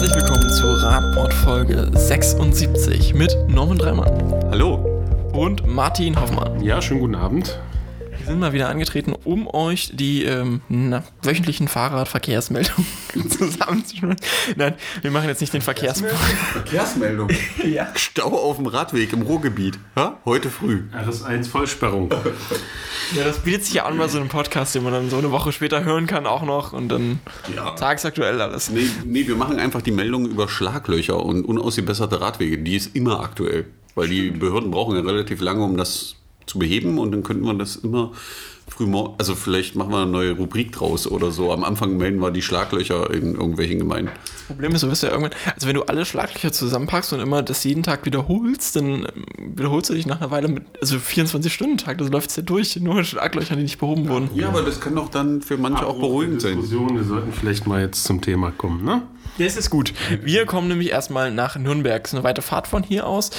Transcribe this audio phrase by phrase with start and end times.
[0.00, 4.76] Herzlich willkommen zu Radbord Folge 76 mit Norman Dreimann Hallo.
[5.34, 6.62] und Martin Hoffmann.
[6.62, 7.60] Ja, schönen guten Abend.
[8.30, 12.86] Wir sind mal wieder angetreten, um euch die ähm, na, wöchentlichen Fahrradverkehrsmeldungen
[13.28, 14.24] zusammenzuschneiden.
[14.54, 16.04] Nein, wir machen jetzt nicht den Verkehrs...
[16.52, 17.28] Verkehrsmeldung.
[17.64, 17.88] Ja.
[17.96, 19.80] Stau auf dem Radweg im Ruhrgebiet.
[19.96, 20.20] Ha?
[20.24, 20.84] Heute früh.
[20.94, 22.10] RS1 Vollsperrung.
[23.16, 25.32] ja, das bietet sich ja an bei so einem Podcast, den man dann so eine
[25.32, 27.18] Woche später hören kann auch noch und dann
[27.56, 27.72] Ja.
[27.72, 28.70] tagsaktuell alles.
[28.70, 32.58] Nee, nee, wir machen einfach die Meldung über Schlaglöcher und unausgebesserte Radwege.
[32.58, 33.66] Die ist immer aktuell.
[33.96, 36.14] Weil die Behörden brauchen ja relativ lange, um das
[36.50, 36.98] zu beheben.
[36.98, 38.12] Und dann könnten wir das immer
[38.70, 39.14] früh morgen.
[39.18, 41.52] Also vielleicht machen wir eine neue Rubrik draus oder so.
[41.52, 44.10] Am Anfang melden wir die Schlaglöcher in irgendwelchen Gemeinden.
[44.24, 47.42] Das Problem ist, du wirst ja irgendwann, also wenn du alle Schlaglöcher zusammenpackst und immer
[47.42, 51.98] das jeden Tag wiederholst, dann ähm, wiederholst du dich nach einer Weile mit, also 24-Stunden-Tag,
[51.98, 54.30] das läuft ja durch, nur Schlaglöcher, die nicht behoben wurden.
[54.34, 56.56] Ja, aber das kann doch dann für manche auch beruhigend sein.
[56.56, 59.02] Diskussion, wir sollten vielleicht mal jetzt zum Thema kommen, ne?
[59.40, 59.94] Das ist gut.
[60.22, 62.04] Wir kommen nämlich erstmal nach Nürnberg.
[62.04, 63.30] Es ist eine weite Fahrt von hier aus.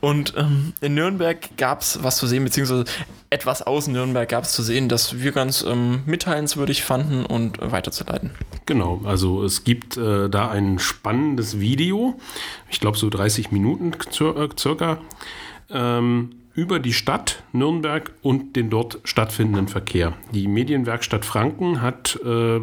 [0.00, 2.86] Und ähm, in Nürnberg gab es was zu sehen, beziehungsweise
[3.28, 7.70] etwas aus Nürnberg gab es zu sehen, das wir ganz ähm, mitteilenswürdig fanden und äh,
[7.70, 8.30] weiterzuleiten.
[8.64, 12.18] Genau, also es gibt äh, da ein spannendes Video,
[12.70, 15.00] ich glaube so 30 Minuten äh, circa,
[15.68, 20.14] ähm, über die Stadt Nürnberg und den dort stattfindenden Verkehr.
[20.32, 22.60] Die Medienwerkstatt Franken hat äh,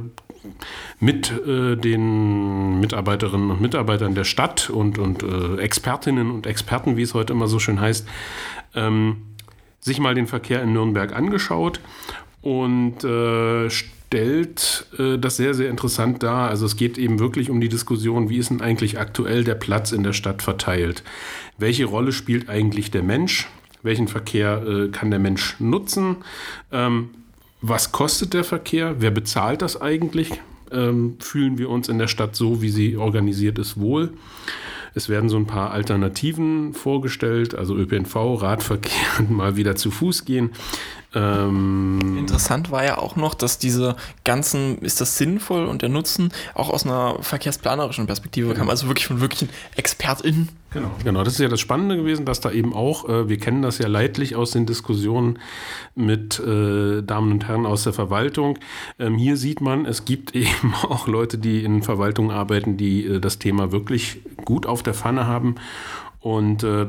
[1.00, 7.02] mit äh, den Mitarbeiterinnen und Mitarbeitern der Stadt und, und äh, Expertinnen und Experten, wie
[7.02, 8.08] es heute immer so schön heißt,
[8.76, 9.18] ähm,
[9.80, 11.80] sich mal den Verkehr in Nürnberg angeschaut
[12.42, 16.50] und äh, stellt äh, das sehr, sehr interessant dar.
[16.50, 19.92] Also es geht eben wirklich um die Diskussion, wie ist denn eigentlich aktuell der Platz
[19.92, 21.04] in der Stadt verteilt?
[21.58, 23.48] Welche Rolle spielt eigentlich der Mensch?
[23.82, 26.18] Welchen Verkehr äh, kann der Mensch nutzen?
[26.72, 27.10] Ähm,
[27.62, 28.96] was kostet der Verkehr?
[29.00, 30.32] Wer bezahlt das eigentlich?
[30.72, 34.14] Ähm, fühlen wir uns in der Stadt so, wie sie organisiert ist, wohl?
[34.96, 40.52] Es werden so ein paar Alternativen vorgestellt, also ÖPNV, Radverkehr, mal wieder zu Fuß gehen.
[41.16, 46.32] Ähm, Interessant war ja auch noch, dass diese ganzen, ist das sinnvoll und der Nutzen
[46.54, 50.50] auch aus einer verkehrsplanerischen Perspektive kam, also wirklich von wirklichen ExpertInnen.
[50.72, 53.64] Genau, genau, das ist ja das Spannende gewesen, dass da eben auch, äh, wir kennen
[53.64, 55.40] das ja leidlich aus den Diskussionen
[55.96, 58.60] mit äh, Damen und Herren aus der Verwaltung.
[59.00, 63.20] Ähm, hier sieht man, es gibt eben auch Leute, die in Verwaltung arbeiten, die äh,
[63.20, 65.56] das Thema wirklich gut auf der Pfanne haben
[66.20, 66.88] und äh,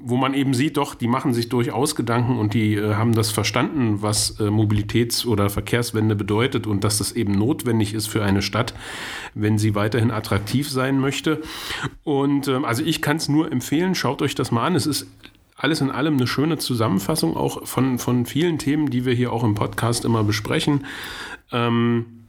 [0.00, 3.30] wo man eben sieht, doch, die machen sich durchaus Gedanken und die äh, haben das
[3.30, 8.42] verstanden, was äh, Mobilitäts- oder Verkehrswende bedeutet und dass das eben notwendig ist für eine
[8.42, 8.74] Stadt,
[9.34, 11.40] wenn sie weiterhin attraktiv sein möchte.
[12.02, 14.74] Und ähm, also ich kann es nur empfehlen, schaut euch das mal an.
[14.74, 15.06] Es ist
[15.56, 19.44] alles in allem eine schöne Zusammenfassung auch von, von vielen Themen, die wir hier auch
[19.44, 20.84] im Podcast immer besprechen.
[21.52, 22.26] Ähm,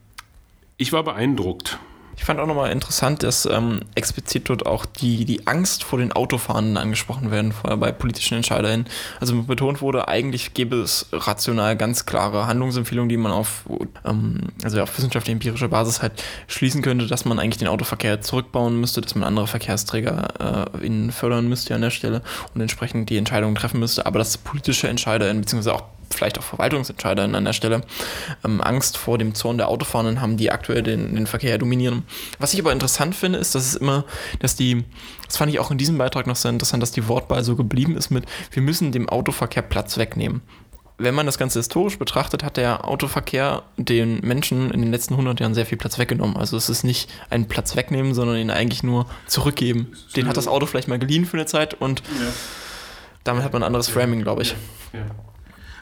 [0.77, 1.79] ich war beeindruckt.
[2.17, 6.11] Ich fand auch nochmal interessant, dass ähm, explizit dort auch die, die Angst vor den
[6.11, 8.85] Autofahrenden angesprochen werden, vorher bei politischen EntscheiderInnen.
[9.19, 13.63] Also betont wurde, eigentlich gäbe es rational ganz klare Handlungsempfehlungen, die man auf,
[14.05, 19.01] ähm, also auf wissenschaftlich-empirischer Basis halt schließen könnte, dass man eigentlich den Autoverkehr zurückbauen müsste,
[19.01, 22.21] dass man andere Verkehrsträger äh, fördern müsste an der Stelle
[22.53, 27.35] und entsprechend die Entscheidungen treffen müsste, aber dass politische EntscheiderInnen, beziehungsweise auch vielleicht auch Verwaltungsentscheiderinnen
[27.35, 27.81] an der Stelle
[28.43, 32.03] ähm, Angst vor dem Zorn der Autofahrenden haben, die aktuell den, den Verkehr dominieren.
[32.39, 34.05] Was ich aber interessant finde, ist, dass es immer,
[34.39, 34.83] dass die,
[35.25, 37.97] das fand ich auch in diesem Beitrag noch sehr interessant, dass die Wortwahl so geblieben
[37.97, 40.41] ist mit, wir müssen dem Autoverkehr Platz wegnehmen.
[40.97, 45.41] Wenn man das Ganze historisch betrachtet, hat der Autoverkehr den Menschen in den letzten 100
[45.41, 46.37] Jahren sehr viel Platz weggenommen.
[46.37, 49.91] Also es ist nicht ein Platz wegnehmen, sondern ihn eigentlich nur zurückgeben.
[50.15, 52.01] Den hat das Auto vielleicht mal geliehen für eine Zeit und
[53.25, 54.55] damit hat man ein anderes Framing, glaube ich.
[54.93, 55.01] Ja.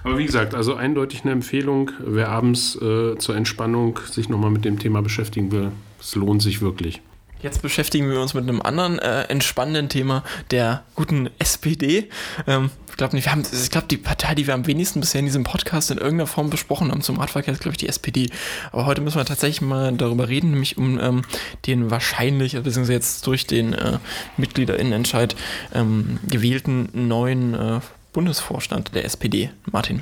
[0.04, 4.66] Aber wie gesagt, also eindeutig eine Empfehlung, wer abends äh, zur Entspannung sich nochmal mit
[4.66, 7.02] dem Thema beschäftigen will, es lohnt sich wirklich.
[7.42, 12.10] Jetzt beschäftigen wir uns mit einem anderen äh, entspannenden Thema der guten SPD.
[12.48, 15.26] Ähm, ich glaube wir haben, ich glaube, die Partei, die wir am wenigsten bisher in
[15.26, 18.30] diesem Podcast in irgendeiner Form besprochen haben zum Radverkehr, ist, glaube ich, die SPD.
[18.72, 21.24] Aber heute müssen wir tatsächlich mal darüber reden, nämlich um ähm,
[21.66, 23.98] den wahrscheinlich, beziehungsweise jetzt durch den äh,
[24.38, 25.36] MitgliederInnenentscheid
[25.74, 27.80] ähm, gewählten neuen äh,
[28.14, 30.02] Bundesvorstand der SPD, Martin.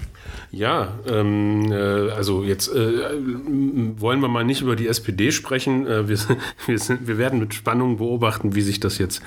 [0.51, 3.15] Ja, ähm, äh, also jetzt äh,
[3.97, 5.87] wollen wir mal nicht über die SPD sprechen.
[5.87, 6.17] Äh, wir,
[6.67, 9.21] wir, sind, wir werden mit Spannung beobachten, wie sich das jetzt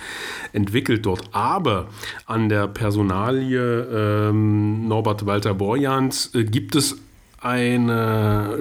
[0.52, 1.22] entwickelt dort.
[1.32, 1.88] Aber
[2.26, 6.96] an der Personalie ähm, Norbert Walter Borjans äh, gibt es
[7.40, 8.60] eine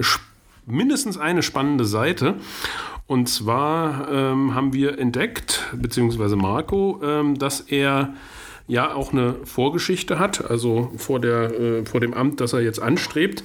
[0.66, 2.36] mindestens eine spannende Seite.
[3.06, 8.14] Und zwar ähm, haben wir entdeckt, beziehungsweise Marco, ähm, dass er
[8.66, 12.80] ja auch eine Vorgeschichte hat, also vor, der, äh, vor dem Amt, das er jetzt
[12.80, 13.44] anstrebt.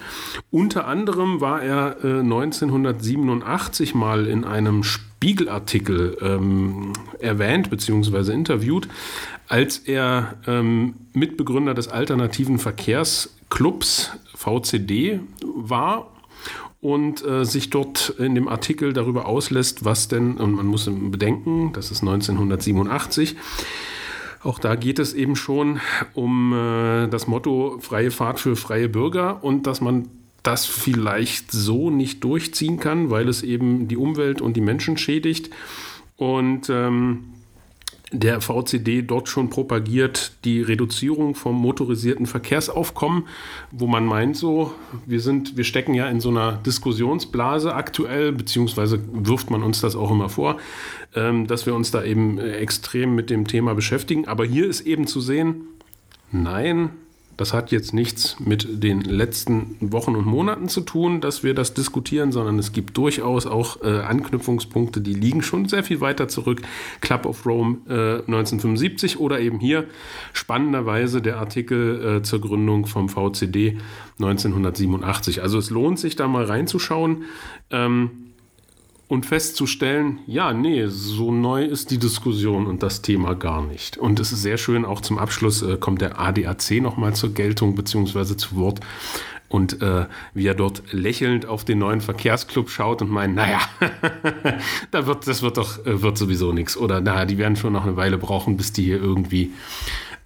[0.50, 8.32] Unter anderem war er äh, 1987 mal in einem Spiegel-Artikel ähm, erwähnt bzw.
[8.32, 8.88] interviewt,
[9.50, 16.12] als er ähm, Mitbegründer des alternativen Verkehrsclubs VCD war
[16.80, 21.74] und äh, sich dort in dem Artikel darüber auslässt, was denn, und man muss bedenken,
[21.74, 23.36] das ist 1987,
[24.44, 25.80] auch da geht es eben schon
[26.14, 30.08] um äh, das Motto freie Fahrt für freie Bürger und dass man
[30.44, 35.50] das vielleicht so nicht durchziehen kann, weil es eben die Umwelt und die Menschen schädigt.
[36.16, 37.26] Und ähm,
[38.12, 43.28] der VCD dort schon propagiert die Reduzierung vom motorisierten Verkehrsaufkommen,
[43.72, 44.74] wo man meint so,
[45.06, 49.96] wir sind, wir stecken ja in so einer Diskussionsblase aktuell, beziehungsweise wirft man uns das
[49.96, 50.58] auch immer vor,
[51.16, 54.28] ähm, dass wir uns da eben äh, extrem mit dem Thema beschäftigen.
[54.28, 55.68] Aber hier ist eben zu sehen,
[56.32, 56.90] nein,
[57.40, 61.74] das hat jetzt nichts mit den letzten Wochen und Monaten zu tun, dass wir das
[61.74, 66.62] diskutieren, sondern es gibt durchaus auch äh, Anknüpfungspunkte, die liegen schon sehr viel weiter zurück.
[67.00, 69.86] Club of Rome äh, 1975 oder eben hier
[70.34, 73.78] spannenderweise der Artikel äh, zur Gründung vom VCD
[74.20, 75.42] 1987.
[75.42, 77.24] Also es lohnt sich da mal reinzuschauen.
[77.72, 78.29] Ähm,
[79.10, 83.98] und festzustellen, ja, nee, so neu ist die Diskussion und das Thema gar nicht.
[83.98, 87.74] Und es ist sehr schön, auch zum Abschluss äh, kommt der ADAC nochmal zur Geltung
[87.76, 88.38] bzw.
[88.38, 88.82] zu Wort.
[89.50, 93.60] Und äh, wie er dort lächelnd auf den neuen Verkehrsclub schaut und meint, naja,
[94.92, 96.78] da wird, das wird doch äh, wird sowieso nichts.
[96.78, 99.54] Oder naja, die werden schon noch eine Weile brauchen, bis die hier irgendwie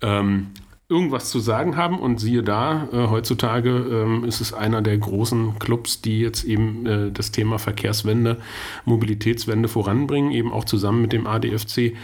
[0.02, 0.48] ähm,
[0.90, 2.00] irgendwas zu sagen haben.
[2.00, 6.86] Und siehe da, äh, heutzutage ähm, ist es einer der großen Clubs, die jetzt eben
[6.86, 8.38] äh, das Thema Verkehrswende,
[8.86, 11.96] Mobilitätswende voranbringen, eben auch zusammen mit dem ADFC.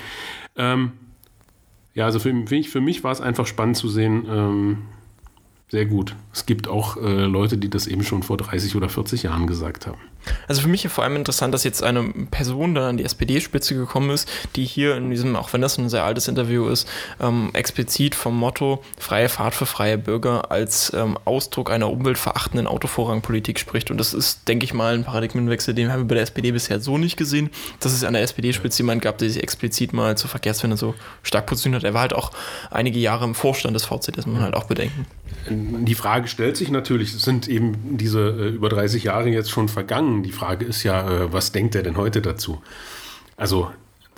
[0.55, 0.91] Ähm,
[1.93, 4.77] ja, also für, für, mich, für mich war es einfach spannend zu sehen, ähm,
[5.69, 6.15] sehr gut.
[6.33, 9.85] Es gibt auch äh, Leute, die das eben schon vor 30 oder 40 Jahren gesagt
[9.85, 9.99] haben.
[10.47, 14.09] Also für mich vor allem interessant, dass jetzt eine Person dann an die SPD-Spitze gekommen
[14.09, 16.87] ist, die hier in diesem, auch wenn das ein sehr altes Interview ist,
[17.19, 23.59] ähm, explizit vom Motto freie Fahrt für freie Bürger als ähm, Ausdruck einer umweltverachtenden Autovorrangpolitik
[23.59, 23.91] spricht.
[23.91, 26.79] Und das ist, denke ich mal, ein Paradigmenwechsel, den haben wir bei der SPD bisher
[26.79, 27.49] so nicht gesehen,
[27.79, 31.45] dass es an der SPD-Spitze jemand gab, der sich explizit mal zur Verkehrswende so stark
[31.45, 31.89] positioniert hat.
[31.89, 32.31] Er war halt auch
[32.71, 35.05] einige Jahre im Vorstand des VC, das muss man halt auch bedenken.
[35.49, 40.19] Die Frage stellt sich natürlich, sind eben diese äh, über 30 Jahre jetzt schon vergangen?
[40.24, 42.62] Die Frage ist ja, äh, was denkt er denn heute dazu?
[43.38, 43.69] Also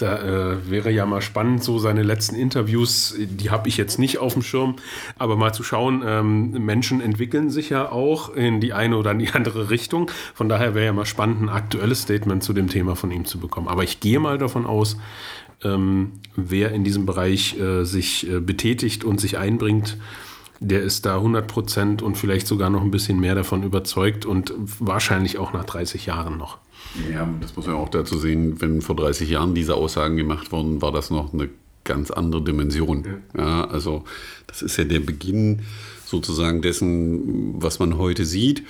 [0.02, 4.18] da äh, wäre ja mal spannend, so seine letzten Interviews, die habe ich jetzt nicht
[4.18, 4.78] auf dem Schirm,
[5.18, 9.20] aber mal zu schauen, ähm, Menschen entwickeln sich ja auch in die eine oder in
[9.20, 10.10] die andere Richtung.
[10.34, 13.40] Von daher wäre ja mal spannend, ein aktuelles Statement zu dem Thema von ihm zu
[13.40, 13.68] bekommen.
[13.68, 14.98] Aber ich gehe mal davon aus,
[15.64, 19.98] ähm, wer in diesem Bereich äh, sich äh, betätigt und sich einbringt,
[20.62, 24.54] der ist da 100 Prozent und vielleicht sogar noch ein bisschen mehr davon überzeugt und
[24.80, 26.60] wahrscheinlich auch nach 30 Jahren noch.
[27.12, 30.82] Ja, das muss man auch dazu sehen, wenn vor 30 Jahren diese Aussagen gemacht wurden,
[30.84, 31.50] war das noch eine
[31.84, 33.06] ganz andere Dimension.
[33.38, 34.04] Ja, also
[34.48, 35.62] das ist ja der Beginn
[36.12, 38.64] sozusagen dessen, was man heute sieht.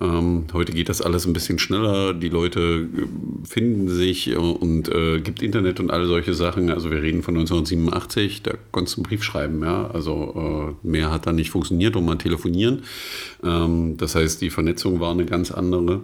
[0.00, 2.12] Ähm, heute geht das alles ein bisschen schneller.
[2.12, 6.70] Die Leute äh, finden sich und äh, gibt Internet und all solche Sachen.
[6.70, 9.62] Also wir reden von 1987, da konntest du einen Brief schreiben.
[9.62, 9.90] Ja?
[9.92, 12.82] Also äh, mehr hat da nicht funktioniert und mal telefonieren.
[13.44, 16.02] Ähm, das heißt, die Vernetzung war eine ganz andere.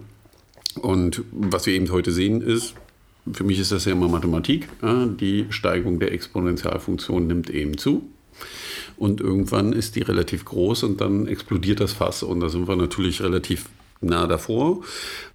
[0.81, 2.73] Und was wir eben heute sehen ist,
[3.31, 4.67] für mich ist das ja immer Mathematik.
[4.81, 8.09] Die Steigung der Exponentialfunktion nimmt eben zu.
[8.97, 12.23] Und irgendwann ist die relativ groß und dann explodiert das Fass.
[12.23, 13.69] Und da sind wir natürlich relativ
[14.01, 14.81] nah davor.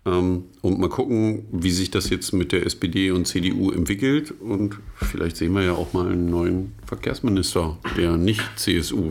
[0.07, 4.33] Ähm, und mal gucken, wie sich das jetzt mit der SPD und CDU entwickelt.
[4.41, 9.11] Und vielleicht sehen wir ja auch mal einen neuen Verkehrsminister, der nicht CSU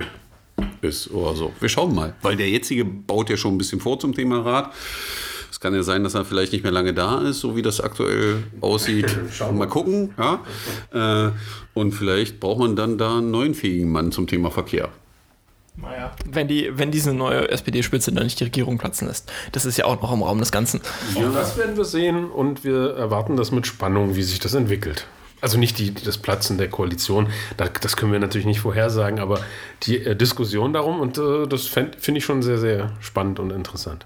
[0.81, 1.53] ist oder so.
[1.59, 4.73] Wir schauen mal, weil der jetzige baut ja schon ein bisschen vor zum Thema Rad.
[5.59, 7.81] Es kann ja sein, dass er vielleicht nicht mehr lange da ist, so wie das
[7.81, 9.13] aktuell aussieht.
[9.33, 10.13] Schauen mal gucken.
[10.17, 10.39] Ja?
[11.27, 11.31] Äh,
[11.73, 14.87] und vielleicht braucht man dann da einen neuen fähigen Mann zum Thema Verkehr.
[15.75, 16.15] Naja.
[16.25, 19.29] Wenn, die, wenn diese neue SPD-Spitze dann nicht die Regierung platzen lässt.
[19.51, 20.79] Das ist ja auch noch im Raum des Ganzen.
[21.13, 25.07] Ja, das werden wir sehen und wir erwarten das mit Spannung, wie sich das entwickelt.
[25.41, 29.41] Also nicht die, das Platzen der Koalition, das können wir natürlich nicht vorhersagen, aber
[29.83, 34.05] die äh, Diskussion darum und äh, das finde ich schon sehr, sehr spannend und interessant.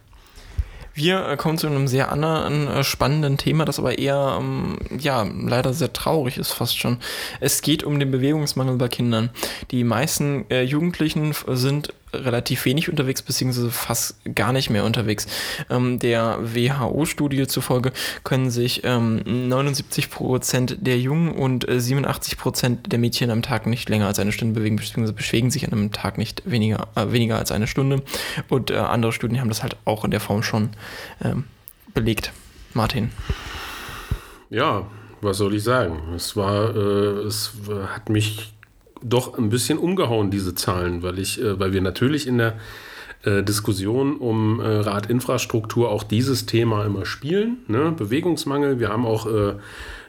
[0.94, 5.24] Wir äh, kommen zu einem sehr anderen äh, spannenden Thema, das aber eher, ähm, ja,
[5.24, 6.98] leider sehr traurig ist fast schon.
[7.40, 9.30] Es geht um den Bewegungsmangel bei Kindern.
[9.72, 15.28] Die meisten äh, Jugendlichen sind relativ wenig unterwegs, beziehungsweise fast gar nicht mehr unterwegs.
[15.70, 17.92] Ähm, der WHO-Studie zufolge
[18.24, 23.68] können sich ähm, 79 Prozent der Jungen und äh, 87 Prozent der Mädchen am Tag
[23.68, 27.12] nicht länger als eine Stunde bewegen, beziehungsweise bewegen sich an einem Tag nicht weniger, äh,
[27.12, 28.02] weniger als eine Stunde.
[28.50, 30.70] Und äh, andere Studien haben das halt auch in der Form schon
[31.24, 31.46] ähm,
[31.94, 32.32] belegt.
[32.74, 33.12] Martin.
[34.50, 34.88] Ja,
[35.22, 36.00] was soll ich sagen?
[36.16, 37.54] Es war, äh, es
[37.94, 38.54] hat mich
[39.04, 42.56] doch ein bisschen umgehauen, diese Zahlen, weil ich, äh, weil wir natürlich in der
[43.24, 47.58] äh, Diskussion um äh, Radinfrastruktur auch dieses Thema immer spielen.
[47.68, 47.94] Ne?
[47.96, 48.80] Bewegungsmangel.
[48.80, 49.54] Wir haben auch äh,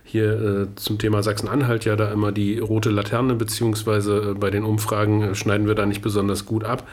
[0.05, 5.35] hier äh, zum Thema Sachsen-Anhalt ja da immer die rote Laterne, beziehungsweise bei den Umfragen
[5.35, 6.87] schneiden wir da nicht besonders gut ab.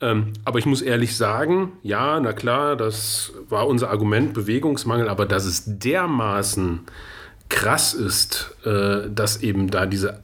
[0.00, 5.24] Ähm, aber ich muss ehrlich sagen, ja, na klar, das war unser Argument, Bewegungsmangel, aber
[5.24, 6.80] dass es dermaßen
[7.48, 10.22] krass ist, äh, dass eben da diese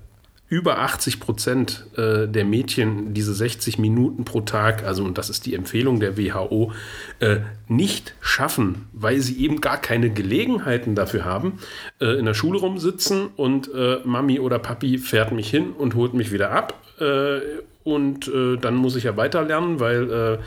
[0.53, 5.47] über 80 Prozent äh, der Mädchen diese 60 Minuten pro Tag, also und das ist
[5.47, 6.73] die Empfehlung der WHO,
[7.21, 11.59] äh, nicht schaffen, weil sie eben gar keine Gelegenheiten dafür haben,
[12.03, 16.13] äh, in der Schule rumsitzen und äh, Mami oder Papi fährt mich hin und holt
[16.13, 17.41] mich wieder ab äh,
[17.83, 20.39] und äh, dann muss ich ja weiter lernen, weil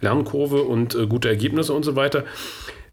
[0.00, 2.24] Lernkurve und gute Ergebnisse und so weiter.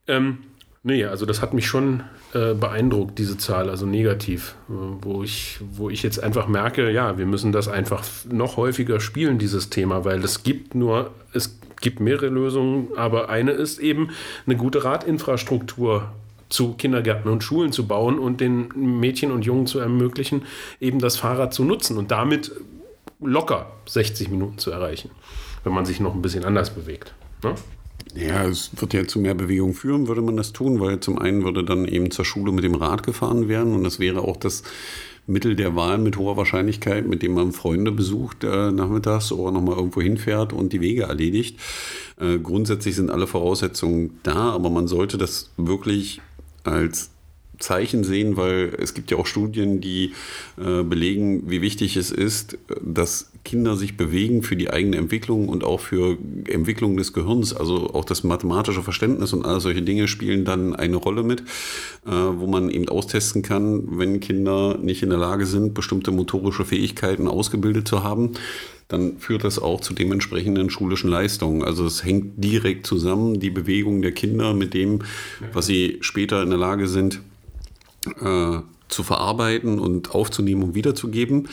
[0.07, 0.37] Ähm,
[0.83, 5.59] Nee, also das hat mich schon äh, beeindruckt, diese Zahl, also negativ, äh, wo, ich,
[5.71, 10.05] wo ich jetzt einfach merke, ja, wir müssen das einfach noch häufiger spielen, dieses Thema,
[10.05, 14.11] weil es gibt nur, es gibt mehrere Lösungen, aber eine ist eben
[14.45, 16.09] eine gute Radinfrastruktur
[16.47, 20.43] zu Kindergärten und Schulen zu bauen und den Mädchen und Jungen zu ermöglichen,
[20.79, 22.51] eben das Fahrrad zu nutzen und damit
[23.19, 25.11] locker 60 Minuten zu erreichen,
[25.63, 27.13] wenn man sich noch ein bisschen anders bewegt.
[27.43, 27.55] Ne?
[28.13, 31.43] Ja, es wird ja zu mehr Bewegung führen, würde man das tun, weil zum einen
[31.43, 34.63] würde dann eben zur Schule mit dem Rad gefahren werden und das wäre auch das
[35.27, 39.77] Mittel der Wahl mit hoher Wahrscheinlichkeit, mit dem man Freunde besucht äh, nachmittags oder nochmal
[39.77, 41.59] irgendwo hinfährt und die Wege erledigt.
[42.19, 46.21] Äh, grundsätzlich sind alle Voraussetzungen da, aber man sollte das wirklich
[46.63, 47.10] als
[47.61, 50.13] Zeichen sehen, weil es gibt ja auch Studien, die
[50.57, 55.63] äh, belegen, wie wichtig es ist, dass Kinder sich bewegen für die eigene Entwicklung und
[55.63, 57.53] auch für Entwicklung des Gehirns.
[57.53, 61.41] Also auch das mathematische Verständnis und all solche Dinge spielen dann eine Rolle mit,
[62.05, 66.65] äh, wo man eben austesten kann, wenn Kinder nicht in der Lage sind, bestimmte motorische
[66.65, 68.31] Fähigkeiten ausgebildet zu haben,
[68.91, 71.63] dann führt das auch zu dementsprechenden schulischen Leistungen.
[71.63, 74.99] Also es hängt direkt zusammen, die Bewegung der Kinder mit dem,
[75.53, 77.21] was sie später in der Lage sind,
[78.05, 81.47] äh, zu verarbeiten und aufzunehmen und wiederzugeben.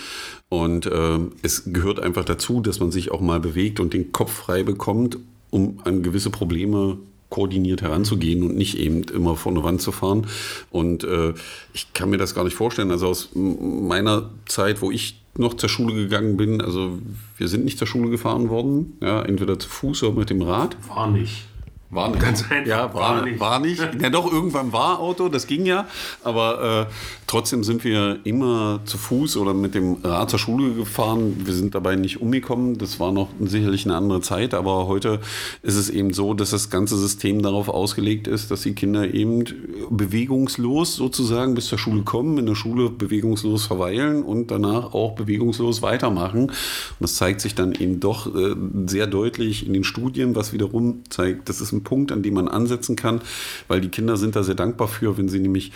[0.48, 4.32] Und äh, es gehört einfach dazu, dass man sich auch mal bewegt und den Kopf
[4.32, 5.18] frei bekommt,
[5.50, 6.98] um an gewisse Probleme
[7.30, 10.26] koordiniert heranzugehen und nicht eben immer vorne ran zu fahren.
[10.70, 11.34] Und äh,
[11.74, 12.90] ich kann mir das gar nicht vorstellen.
[12.90, 16.98] Also aus meiner Zeit, wo ich noch zur Schule gegangen bin, also
[17.36, 20.76] wir sind nicht zur Schule gefahren worden, ja, entweder zu Fuß oder mit dem Rad.
[20.88, 21.47] War nicht.
[21.90, 22.20] War nicht.
[22.20, 22.44] Ganz.
[22.66, 23.40] Ja, war, war, nicht.
[23.40, 23.80] War nicht.
[24.00, 25.86] Ja, doch, irgendwann war Auto, das ging ja.
[26.22, 26.92] Aber äh,
[27.26, 31.42] trotzdem sind wir immer zu Fuß oder mit dem Rad zur Schule gefahren.
[31.44, 32.76] Wir sind dabei nicht umgekommen.
[32.76, 34.52] Das war noch sicherlich eine andere Zeit.
[34.52, 35.20] Aber heute
[35.62, 39.44] ist es eben so, dass das ganze System darauf ausgelegt ist, dass die Kinder eben
[39.90, 45.80] bewegungslos sozusagen bis zur Schule kommen, in der Schule bewegungslos verweilen und danach auch bewegungslos
[45.80, 46.42] weitermachen.
[46.42, 46.54] Und
[47.00, 48.54] das zeigt sich dann eben doch äh,
[48.86, 52.48] sehr deutlich in den Studien, was wiederum zeigt, dass es ein Punkt, an dem man
[52.48, 53.20] ansetzen kann,
[53.66, 55.72] weil die Kinder sind da sehr dankbar für, wenn sie nämlich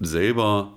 [0.00, 0.72] selber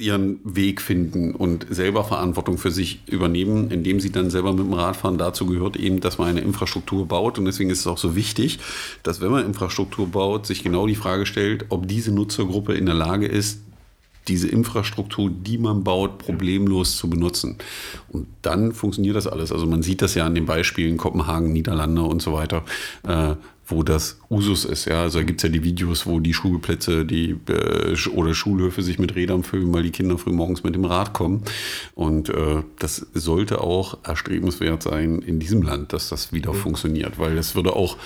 [0.00, 4.72] ihren Weg finden und selber Verantwortung für sich übernehmen, indem sie dann selber mit dem
[4.72, 5.18] Rad fahren.
[5.18, 7.38] Dazu gehört eben, dass man eine Infrastruktur baut.
[7.38, 8.58] Und deswegen ist es auch so wichtig,
[9.02, 12.94] dass wenn man Infrastruktur baut, sich genau die Frage stellt, ob diese Nutzergruppe in der
[12.94, 13.60] Lage ist,
[14.28, 17.56] diese Infrastruktur, die man baut, problemlos zu benutzen.
[18.08, 19.52] Und dann funktioniert das alles.
[19.52, 22.64] Also man sieht das ja an den Beispielen Kopenhagen, Niederlande und so weiter,
[23.06, 23.34] äh,
[23.66, 24.86] wo das Usus ist.
[24.86, 28.82] Ja, also da gibt es ja die Videos, wo die Schulplätze die, äh, oder Schulhöfe
[28.82, 31.42] sich mit Rädern füllen, weil die Kinder früh morgens mit dem Rad kommen.
[31.94, 36.58] Und äh, das sollte auch erstrebenswert sein in diesem Land, dass das wieder mhm.
[36.58, 37.96] funktioniert, weil es würde auch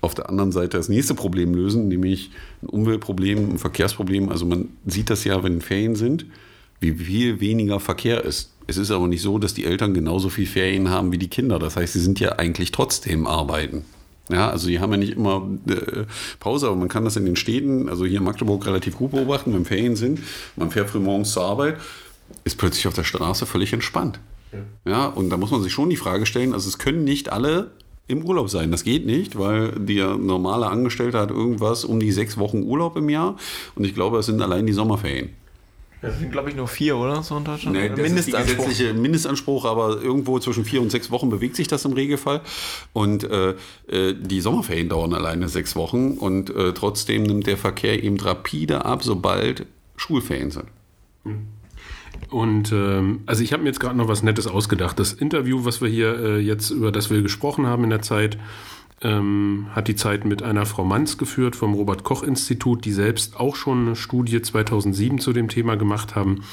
[0.00, 2.30] auf der anderen Seite das nächste Problem lösen, nämlich
[2.62, 4.28] ein Umweltproblem, ein Verkehrsproblem.
[4.28, 6.26] Also man sieht das ja, wenn Ferien sind,
[6.80, 8.52] wie viel weniger Verkehr ist.
[8.66, 11.58] Es ist aber nicht so, dass die Eltern genauso viel Ferien haben wie die Kinder.
[11.58, 13.84] Das heißt, sie sind ja eigentlich trotzdem arbeiten.
[14.30, 16.04] Ja, also die haben ja nicht immer äh,
[16.38, 19.52] Pause, aber man kann das in den Städten, also hier in Magdeburg relativ gut beobachten,
[19.52, 20.20] wenn Ferien sind,
[20.54, 21.78] man fährt früh morgens zur Arbeit,
[22.44, 24.20] ist plötzlich auf der Straße völlig entspannt.
[24.52, 24.92] Ja.
[24.92, 27.72] ja, und da muss man sich schon die Frage stellen, also es können nicht alle
[28.06, 28.70] im Urlaub sein.
[28.70, 33.08] Das geht nicht, weil der normale Angestellte hat irgendwas um die sechs Wochen Urlaub im
[33.08, 33.36] Jahr
[33.74, 35.30] und ich glaube, es sind allein die Sommerferien.
[36.02, 37.22] Das sind, glaube ich, nur vier, oder?
[37.22, 37.76] So in Deutschland?
[37.76, 38.50] Nee, das Mindestanspruch.
[38.50, 42.40] ist gesetzliche Mindestanspruch, aber irgendwo zwischen vier und sechs Wochen bewegt sich das im Regelfall.
[42.94, 43.54] Und äh,
[43.86, 48.86] äh, die Sommerferien dauern alleine sechs Wochen und äh, trotzdem nimmt der Verkehr eben rapide
[48.86, 49.66] ab, sobald
[49.96, 50.66] Schulferien sind.
[51.24, 51.46] Hm.
[52.28, 54.98] Und ähm, also ich habe mir jetzt gerade noch was Nettes ausgedacht.
[54.98, 58.38] Das Interview, was wir hier äh, jetzt, über das wir gesprochen haben in der Zeit,
[59.02, 63.38] ähm, hat die Zeit mit einer Frau Manz geführt vom Robert Koch Institut, die selbst
[63.38, 66.44] auch schon eine Studie 2007 zu dem Thema gemacht haben.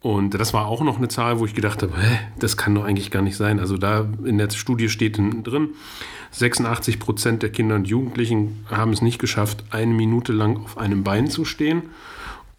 [0.00, 2.84] Und das war auch noch eine Zahl, wo ich gedacht habe, hä, das kann doch
[2.84, 3.58] eigentlich gar nicht sein.
[3.58, 5.70] Also da in der Studie steht drin,
[6.30, 11.04] 86 Prozent der Kinder und Jugendlichen haben es nicht geschafft, eine Minute lang auf einem
[11.04, 11.82] Bein zu stehen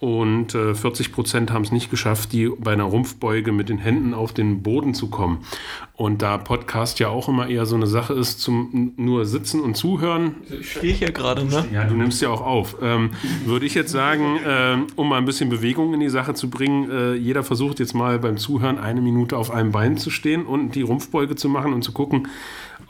[0.02, 4.16] und äh, 40 Prozent haben es nicht geschafft, die bei einer Rumpfbeuge mit den Händen
[4.16, 5.46] auf den Boden zu kommen.
[5.94, 9.78] Und da Podcast ja auch immer eher so eine Sache ist, zum nur sitzen und
[9.78, 10.38] zuhören.
[10.60, 11.66] Ich stehe hier gerade, ne?
[11.72, 12.78] Ja, du nimmst ja auch auf.
[12.82, 13.12] Ähm,
[13.46, 16.90] würde ich jetzt sagen, äh, um mal ein bisschen Bewegung in die Sache zu bringen,
[16.90, 20.74] äh, jeder versucht jetzt mal beim Zuhören eine Minute auf einem Bein zu stehen und
[20.74, 22.28] die Rumpfbeuge zu machen und zu gucken,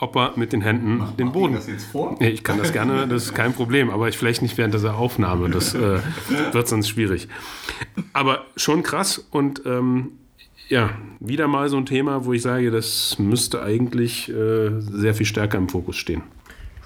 [0.01, 1.53] ob er mit den Händen Mach, den Boden.
[1.53, 2.17] das jetzt vor?
[2.19, 4.95] Nee, ich kann das gerne, das ist kein Problem, aber ich vielleicht nicht während dieser
[4.95, 5.49] Aufnahme.
[5.49, 5.99] Das äh,
[6.51, 7.27] wird sonst schwierig.
[8.11, 10.13] Aber schon krass und ähm,
[10.69, 10.89] ja,
[11.19, 15.59] wieder mal so ein Thema, wo ich sage, das müsste eigentlich äh, sehr viel stärker
[15.59, 16.23] im Fokus stehen.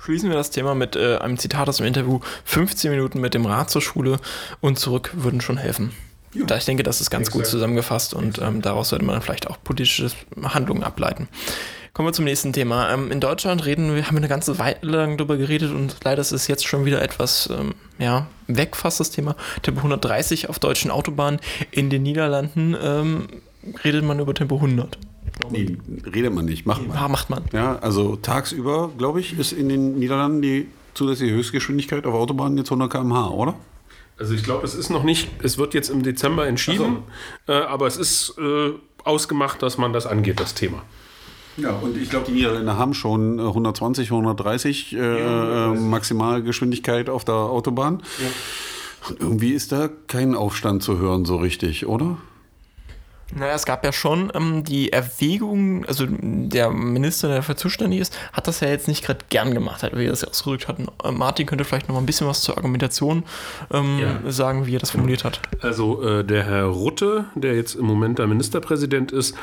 [0.03, 3.45] Schließen wir das Thema mit äh, einem Zitat aus dem Interview: 15 Minuten mit dem
[3.45, 4.19] Rad zur Schule
[4.59, 5.91] und zurück würden schon helfen.
[6.33, 6.57] Ja.
[6.57, 7.45] Ich denke, das ist ganz Exakt.
[7.45, 10.11] gut zusammengefasst und ähm, daraus sollte man vielleicht auch politische
[10.43, 11.29] Handlungen ableiten.
[11.95, 12.91] Kommen wir zum nächsten Thema.
[12.91, 16.19] Ähm, in Deutschland reden wir, haben wir eine ganze Weile lang darüber geredet und leider
[16.19, 19.37] ist es jetzt schon wieder etwas ähm, ja, weg, fast das Thema.
[19.61, 21.39] Tempo 130 auf deutschen Autobahnen.
[21.71, 23.27] In den Niederlanden ähm,
[23.85, 24.97] redet man über Tempo 100.
[25.51, 25.77] Nee,
[26.13, 26.97] redet man nicht, macht man.
[26.97, 27.43] Ja, macht man.
[27.53, 32.71] Ja, also tagsüber, glaube ich, ist in den Niederlanden die zusätzliche Höchstgeschwindigkeit auf Autobahnen jetzt
[32.71, 33.55] 100 km/h, oder?
[34.19, 37.03] Also ich glaube, es ist noch nicht, es wird jetzt im Dezember entschieden,
[37.47, 37.53] so.
[37.53, 38.71] äh, aber es ist äh,
[39.05, 40.83] ausgemacht, dass man das angeht, das Thema.
[41.57, 47.23] Ja, und ich glaube, die Niederländer haben schon 120, 130 äh, ja, äh, Maximalgeschwindigkeit auf
[47.23, 48.03] der Autobahn.
[48.19, 49.09] Ja.
[49.09, 52.17] Und irgendwie ist da kein Aufstand zu hören so richtig, oder?
[53.35, 58.17] Naja, es gab ja schon ähm, die Erwägung, also der Minister, der dafür zuständig ist,
[58.31, 60.77] hat das ja jetzt nicht gerade gern gemacht, wie er das ja ausgedrückt hat.
[60.79, 63.23] Äh, Martin könnte vielleicht noch mal ein bisschen was zur Argumentation
[63.71, 64.31] ähm, ja.
[64.31, 65.41] sagen, wie er das formuliert hat.
[65.59, 69.35] Also äh, der Herr Rutte, der jetzt im Moment der Ministerpräsident ist,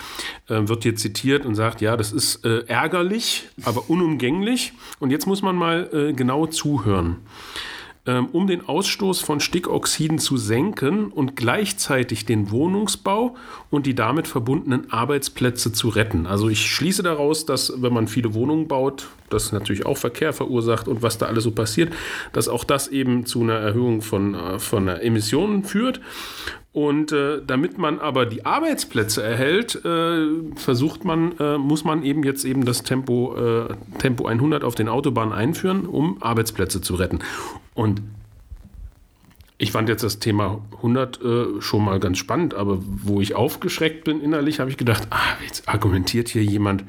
[0.48, 4.72] äh, wird hier zitiert und sagt, ja, das ist äh, ärgerlich, aber unumgänglich.
[5.00, 7.16] Und jetzt muss man mal äh, genau zuhören.
[8.04, 13.36] Ähm, um den Ausstoß von Stickoxiden zu senken und gleichzeitig den Wohnungsbau
[13.70, 16.26] und die damit verbundenen Arbeitsplätze zu retten.
[16.26, 20.88] Also ich schließe daraus, dass wenn man viele Wohnungen baut, das natürlich auch Verkehr verursacht
[20.88, 21.94] und was da alles so passiert,
[22.32, 26.00] dass auch das eben zu einer Erhöhung von, äh, von Emissionen führt.
[26.72, 32.22] Und äh, damit man aber die Arbeitsplätze erhält, äh, versucht man, äh, muss man eben
[32.22, 37.18] jetzt eben das Tempo, äh, Tempo 100 auf den Autobahnen einführen, um Arbeitsplätze zu retten.
[37.74, 38.00] Und
[39.58, 44.04] ich fand jetzt das Thema 100 äh, schon mal ganz spannend, aber wo ich aufgeschreckt
[44.04, 46.84] bin innerlich, habe ich gedacht, ah, jetzt argumentiert hier jemand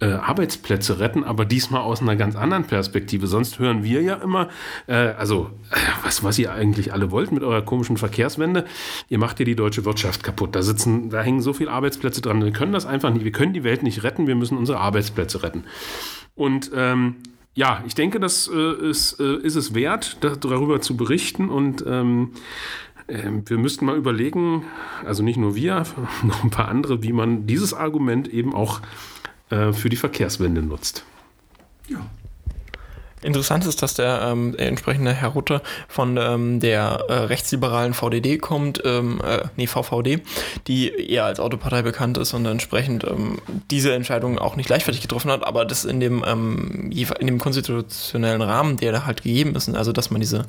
[0.00, 3.26] äh, Arbeitsplätze retten, aber diesmal aus einer ganz anderen Perspektive.
[3.26, 4.48] Sonst hören wir ja immer,
[4.86, 8.64] äh, also äh, was, was ihr eigentlich alle wollt mit eurer komischen Verkehrswende,
[9.08, 10.54] ihr macht hier die deutsche Wirtschaft kaputt.
[10.54, 12.44] Da sitzen, da hängen so viele Arbeitsplätze dran.
[12.44, 15.42] Wir können das einfach nicht, wir können die Welt nicht retten, wir müssen unsere Arbeitsplätze
[15.42, 15.64] retten.
[16.34, 17.16] Und ähm,
[17.54, 22.32] ja, ich denke, das äh, ist, äh, ist es wert, darüber zu berichten und ähm,
[23.06, 24.64] äh, wir müssten mal überlegen,
[25.04, 25.84] also nicht nur wir,
[26.24, 28.80] noch ein paar andere, wie man dieses Argument eben auch
[29.50, 31.04] äh, für die Verkehrswende nutzt.
[31.88, 32.06] Ja.
[33.24, 38.82] Interessant ist, dass der ähm, entsprechende Herr Rutte von ähm, der äh, rechtsliberalen VDD kommt,
[38.84, 40.20] ähm, äh, nee, VVD,
[40.66, 43.38] die eher als Autopartei bekannt ist und entsprechend ähm,
[43.70, 48.42] diese Entscheidung auch nicht leichtfertig getroffen hat, aber das in dem, ähm, in dem konstitutionellen
[48.42, 50.44] Rahmen, der da halt gegeben ist, also dass man diese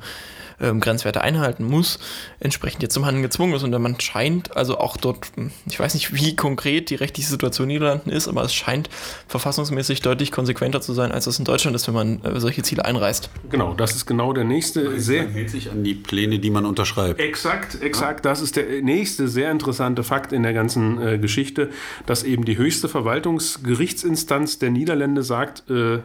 [0.59, 1.99] ähm, Grenzwerte einhalten muss,
[2.39, 3.63] entsprechend jetzt zum Handeln gezwungen ist.
[3.63, 5.31] Und man scheint also auch dort,
[5.67, 8.89] ich weiß nicht, wie konkret die rechtliche Situation in Niederlanden ist, aber es scheint
[9.27, 12.85] verfassungsmäßig deutlich konsequenter zu sein, als es in Deutschland ist, wenn man äh, solche Ziele
[12.85, 13.29] einreißt.
[13.49, 14.99] Genau, das ist genau der nächste.
[14.99, 17.19] Sehr man hält sich an die Pläne, die man unterschreibt.
[17.19, 18.25] Exakt, exakt.
[18.25, 21.69] Das ist der nächste sehr interessante Fakt in der ganzen äh, Geschichte,
[22.05, 25.99] dass eben die höchste Verwaltungsgerichtsinstanz der Niederlande sagt, äh,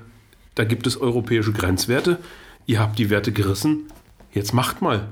[0.54, 2.18] da gibt es europäische Grenzwerte.
[2.66, 3.86] Ihr habt die Werte gerissen,
[4.32, 5.08] jetzt macht mal.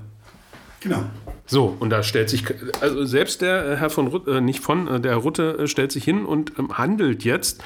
[0.80, 1.04] Genau.
[1.46, 2.44] So, und da stellt sich,
[2.80, 6.04] also selbst der äh, Herr von Rutte, äh, nicht von, äh, der Rutte stellt sich
[6.04, 7.62] hin und ähm, handelt jetzt.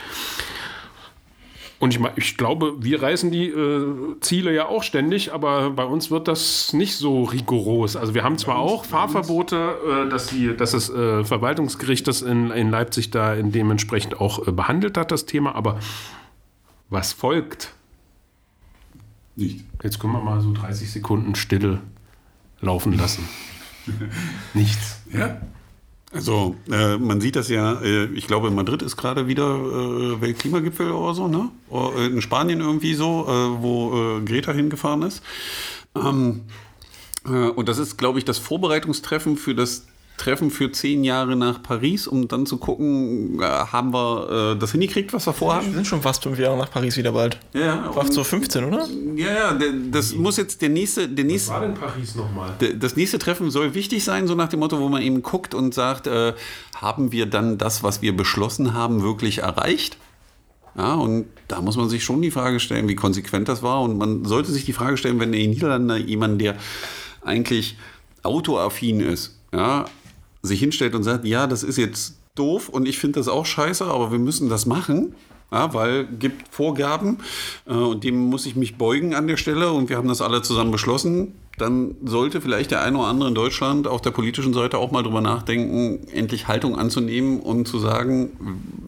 [1.81, 3.87] Und ich, ich glaube, wir reißen die äh,
[4.21, 7.97] Ziele ja auch ständig, aber bei uns wird das nicht so rigoros.
[7.97, 12.53] Also wir haben zwar auch Fahrverbote, äh, dass, die, dass das äh, Verwaltungsgericht das in,
[12.53, 15.81] in Leipzig da in dementsprechend auch behandelt hat, das Thema, aber
[16.89, 17.73] was folgt?
[19.37, 19.65] Nicht.
[19.83, 21.81] Jetzt können wir mal so 30 Sekunden Stille
[22.61, 23.29] laufen lassen.
[24.55, 25.01] Nichts.
[25.13, 25.41] Ja.
[26.13, 30.21] Also äh, man sieht das ja, äh, ich glaube in Madrid ist gerade wieder äh,
[30.21, 31.49] Weltklimagipfel oder so, ne?
[31.71, 35.23] Oder in Spanien irgendwie so, äh, wo äh, Greta hingefahren ist.
[35.95, 36.43] Ähm,
[37.25, 39.87] äh, und das ist, glaube ich, das Vorbereitungstreffen für das
[40.17, 44.73] Treffen für zehn Jahre nach Paris, um dann zu gucken, äh, haben wir äh, das
[44.73, 45.73] hingekriegt, was wir Wir vorhaben?
[45.73, 47.39] sind schon fast fünf Jahre nach Paris wieder bald.
[47.55, 48.87] Ja, und, so 15, oder?
[49.17, 49.59] ja, ja,
[49.91, 52.55] das muss jetzt der nächste, der Was nächste, war denn Paris nochmal?
[52.79, 55.75] Das nächste Treffen soll wichtig sein, so nach dem Motto, wo man eben guckt und
[55.75, 56.35] sagt, äh,
[56.77, 59.97] haben wir dann das, was wir beschlossen haben, wirklich erreicht?
[60.77, 63.83] Ja, und da muss man sich schon die Frage stellen, wie konsequent das war.
[63.83, 66.57] Und man sollte sich die Frage stellen, wenn in den Niederlanden jemand, der
[67.23, 67.77] eigentlich
[68.23, 69.85] autoaffin ist, ja,
[70.43, 73.85] sich hinstellt und sagt, ja, das ist jetzt doof und ich finde das auch scheiße,
[73.85, 75.15] aber wir müssen das machen.
[75.51, 77.19] Ja, weil gibt Vorgaben
[77.67, 80.41] äh, und dem muss ich mich beugen an der Stelle und wir haben das alle
[80.41, 81.35] zusammen beschlossen.
[81.59, 85.03] Dann sollte vielleicht der eine oder andere in Deutschland auf der politischen Seite auch mal
[85.03, 88.31] drüber nachdenken, endlich Haltung anzunehmen und zu sagen,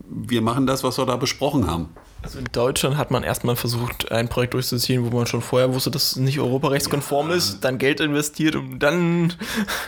[0.09, 1.91] wir machen das, was wir da besprochen haben.
[2.25, 5.91] Also in Deutschland hat man erstmal versucht, ein Projekt durchzuziehen, wo man schon vorher wusste,
[5.91, 9.35] dass es nicht europarechtskonform ist, dann Geld investiert und dann.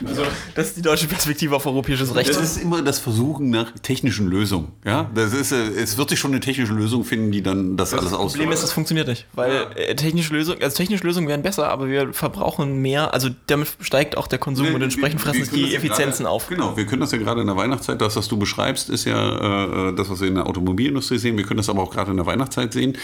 [0.05, 0.23] Also,
[0.55, 2.29] das ist die deutsche Perspektive auf europäisches Recht.
[2.29, 4.73] Das ist immer das Versuchen nach technischen Lösungen.
[4.85, 7.95] Ja, das ist, äh, es wird sich schon eine technische Lösung finden, die dann das,
[7.95, 8.33] alles Das aus.
[8.33, 11.89] Problem ist, das funktioniert nicht, weil äh, technische Lösungen, also technische Lösungen wären besser, aber
[11.89, 15.71] wir verbrauchen mehr, also damit steigt auch der Konsum und entsprechend fressen sich die das
[15.71, 16.49] ja Effizienzen gerade, auf.
[16.49, 19.89] Genau, wir können das ja gerade in der Weihnachtszeit, das, was du beschreibst, ist ja
[19.89, 21.39] äh, das, was wir in der Automobilindustrie sehen.
[21.39, 22.97] Wir können das aber auch gerade in der Weihnachtszeit sehen.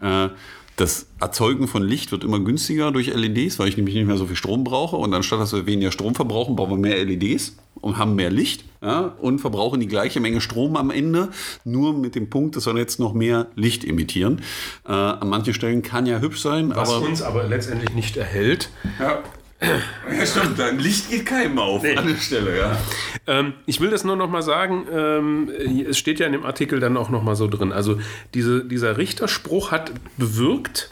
[0.00, 0.28] Äh,
[0.76, 4.26] das Erzeugen von Licht wird immer günstiger durch LEDs, weil ich nämlich nicht mehr so
[4.26, 4.96] viel Strom brauche.
[4.96, 8.64] Und anstatt dass wir weniger Strom verbrauchen, bauen wir mehr LEDs und haben mehr Licht
[8.82, 11.30] ja, und verbrauchen die gleiche Menge Strom am Ende,
[11.64, 14.42] nur mit dem Punkt, dass wir jetzt noch mehr Licht emittieren.
[14.86, 18.68] Äh, an manchen Stellen kann ja hübsch sein, Was aber uns aber letztendlich nicht erhält.
[18.98, 19.22] Ja.
[19.60, 20.58] Ja, stimmt.
[20.58, 22.78] Dein Licht geht keinem auf an der Stelle, ja.
[23.26, 25.50] Ähm, ich will das nur noch mal sagen, ähm,
[25.88, 27.72] es steht ja in dem Artikel dann auch noch mal so drin.
[27.72, 27.98] Also
[28.34, 30.90] diese, dieser Richterspruch hat bewirkt,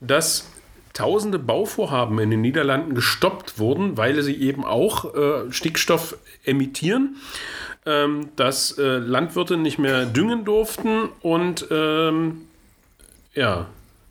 [0.00, 0.50] dass
[0.92, 7.16] tausende Bauvorhaben in den Niederlanden gestoppt wurden, weil sie eben auch äh, Stickstoff emittieren,
[7.86, 12.42] ähm, dass äh, Landwirte nicht mehr düngen durften und ähm,
[13.34, 13.66] ja,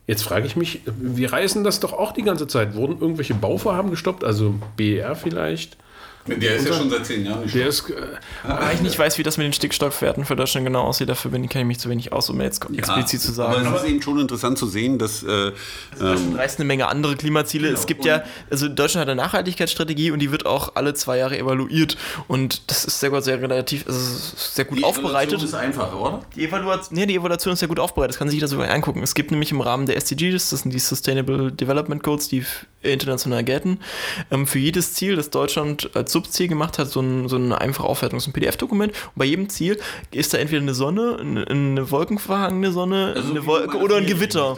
[0.10, 2.74] jetzt frage ich mich, wir reißen das doch auch die ganze Zeit.
[2.74, 4.24] Wurden irgendwelche Bauvorhaben gestoppt?
[4.24, 5.78] Also BER vielleicht?
[6.30, 7.94] Der ist ja schon seit zehn Jahren nicht Der ist, äh,
[8.44, 11.44] Weil ich nicht weiß, wie das mit den Stickstoffwerten für Deutschland genau aussieht, dafür bin
[11.44, 13.66] ich, kenne ich mich zu wenig aus, um jetzt explizit zu sagen.
[13.66, 15.52] Aber es ist eben schon interessant zu sehen, dass äh,
[16.00, 17.70] Deutschland reißt eine Menge andere Klimaziele.
[17.70, 21.38] es gibt ja, also Deutschland hat eine Nachhaltigkeitsstrategie und die wird auch alle zwei Jahre
[21.38, 21.98] evaluiert.
[22.28, 24.00] Und das ist sehr gut, sehr relativ, also
[24.36, 25.40] sehr gut die aufbereitet.
[25.40, 26.22] Evaluation ist einfach, oder?
[26.36, 29.04] Die Evaluation, nee, die Evaluation ist ja gut aufbereitet, das kann sich jeder sogar angucken.
[29.04, 32.46] Es gibt nämlich im Rahmen der SDGs, das sind die Sustainable Development Goals, die
[32.82, 33.80] international gelten,
[34.32, 37.88] ähm, für jedes Ziel, das Deutschland als Subziel gemacht hat, so, ein, so eine einfache
[37.88, 38.92] Aufwertung, so ein PDF-Dokument.
[38.92, 39.80] Und bei jedem Ziel
[40.12, 44.58] ist da entweder eine Sonne, eine, eine wolkenverhangene Sonne, Also eine Wolke oder ein Gewitter.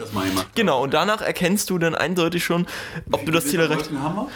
[0.54, 2.66] Genau, und danach erkennst du dann eindeutig schon,
[3.10, 4.28] ob du das Ziel erreicht wir?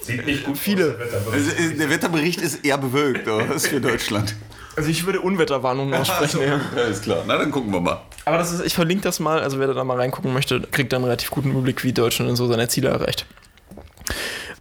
[0.00, 0.98] sieht nicht gut Viele.
[1.30, 3.46] Also, der Wetterbericht ist eher bewölkt, oder?
[3.46, 4.34] Das ist für Deutschland.
[4.74, 6.60] Also ich würde Unwetterwarnungen aussprechen, ja.
[6.76, 7.24] ja, ist klar.
[7.26, 8.00] Na, dann gucken wir mal.
[8.24, 10.98] Aber das ist, ich verlinke das mal, also wer da mal reingucken möchte, kriegt dann
[10.98, 13.26] einen relativ guten Überblick, wie Deutschland und so seine Ziele erreicht.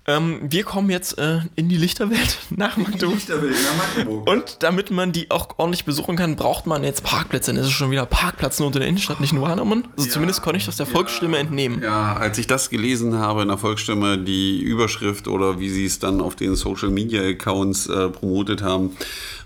[0.08, 4.28] Ähm, wir kommen jetzt äh, in die Lichterwelt nach Magdeburg.
[4.28, 7.52] Und damit man die auch ordentlich besuchen kann, braucht man jetzt Parkplätze.
[7.52, 9.88] Dann ist es schon wieder Parkplatznot in der Innenstadt, nicht nur Hannemann.
[9.98, 11.82] Also zumindest konnte ich das der Volksstimme entnehmen.
[11.84, 16.00] Ja, als ich das gelesen habe in der Volksstimme, die Überschrift oder wie sie es
[16.00, 18.96] dann auf den Social Media Accounts äh, promotet haben,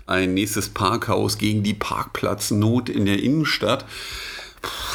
[0.06, 3.84] ein nächstes Parkhaus gegen die Parkplatznot in der Innenstadt.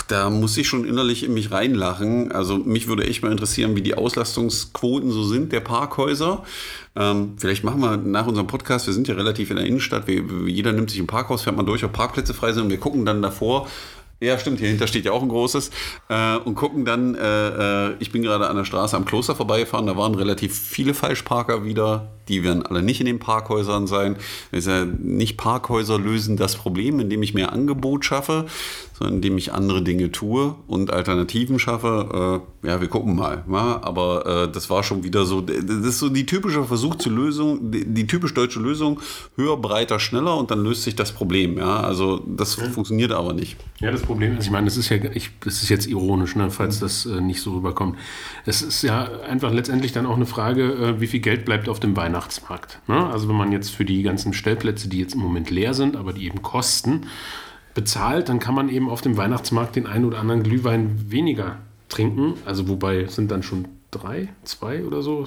[0.07, 2.31] Da muss ich schon innerlich in mich reinlachen.
[2.31, 6.43] Also mich würde echt mal interessieren, wie die Auslastungsquoten so sind der Parkhäuser.
[6.95, 10.23] Ähm, vielleicht machen wir nach unserem Podcast, wir sind ja relativ in der Innenstadt, wir,
[10.47, 13.05] jeder nimmt sich ein Parkhaus, fährt mal durch, ob Parkplätze frei sind und wir gucken
[13.05, 13.67] dann davor,
[14.21, 15.71] ja, stimmt, hier hinter steht ja auch ein großes.
[16.07, 19.87] Äh, und gucken dann, äh, äh, ich bin gerade an der Straße am Kloster vorbeigefahren,
[19.87, 22.11] da waren relativ viele Falschparker wieder.
[22.27, 24.15] Die werden alle nicht in den Parkhäusern sein.
[24.51, 28.45] Ist ja nicht Parkhäuser lösen das Problem, indem ich mehr Angebot schaffe,
[28.93, 32.41] sondern indem ich andere Dinge tue und Alternativen schaffe.
[32.63, 33.43] Äh, ja, wir gucken mal.
[33.51, 33.81] Ja?
[33.83, 37.71] Aber äh, das war schon wieder so, das ist so die typische Versuch zur Lösung,
[37.71, 39.01] die, die typisch deutsche Lösung,
[39.35, 41.57] höher, breiter, schneller und dann löst sich das Problem.
[41.57, 41.81] Ja?
[41.81, 43.57] Also das funktioniert aber nicht.
[43.79, 46.49] Ja, das Problem ist, ich meine, das ist ja, ich, das ist jetzt ironisch, ne,
[46.51, 47.97] falls das äh, nicht so rüberkommt.
[48.45, 51.79] Es ist ja einfach letztendlich dann auch eine Frage, äh, wie viel Geld bleibt auf
[51.79, 52.79] dem Weihnachtsmarkt.
[52.87, 53.07] Ne?
[53.07, 56.13] Also wenn man jetzt für die ganzen Stellplätze, die jetzt im Moment leer sind, aber
[56.13, 57.07] die eben kosten,
[57.73, 61.57] bezahlt, dann kann man eben auf dem Weihnachtsmarkt den einen oder anderen Glühwein weniger
[61.89, 62.33] trinken.
[62.45, 65.25] Also wobei sind dann schon drei, zwei oder so.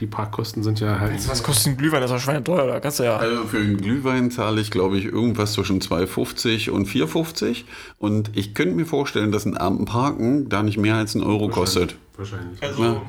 [0.00, 1.28] Die Parkkosten sind ja halt.
[1.28, 2.00] Was kostet ein Glühwein?
[2.00, 2.66] Das ist doch schweineteuer.
[2.66, 3.16] Da kannst du ja.
[3.16, 7.64] Also für einen Glühwein zahle ich, glaube ich, irgendwas zwischen 2,50 und 4,50.
[7.98, 11.48] Und ich könnte mir vorstellen, dass ein Abend Parken da nicht mehr als einen Euro
[11.48, 11.96] kostet.
[12.16, 12.62] Wahrscheinlich.
[12.62, 13.02] Also, Ja.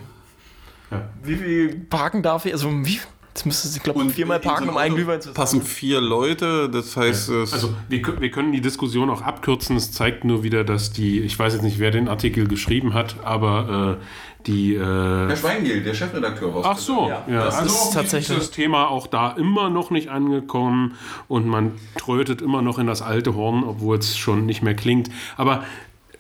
[0.92, 1.10] Ja.
[1.24, 2.54] wie viel parken darf ich?
[2.54, 3.00] Also, wie?
[3.38, 5.62] Jetzt müsstest du, ich glaube, viermal in so parken, ein um einen Glühwein zu Passen
[5.62, 9.76] vier Leute, das heißt, es Also wir, wir können die Diskussion auch abkürzen.
[9.76, 13.18] Es zeigt nur wieder, dass die, ich weiß jetzt nicht, wer den Artikel geschrieben hat,
[13.24, 14.04] aber äh,
[14.48, 14.74] die...
[14.74, 18.48] Äh, Herr Schweingel, der Chefredakteur aus Ach so, Ja, ja, das also ist tatsächlich- ist
[18.48, 20.96] das Thema auch da immer noch nicht angekommen.
[21.28, 25.12] Und man trötet immer noch in das alte Horn, obwohl es schon nicht mehr klingt.
[25.36, 25.64] Aber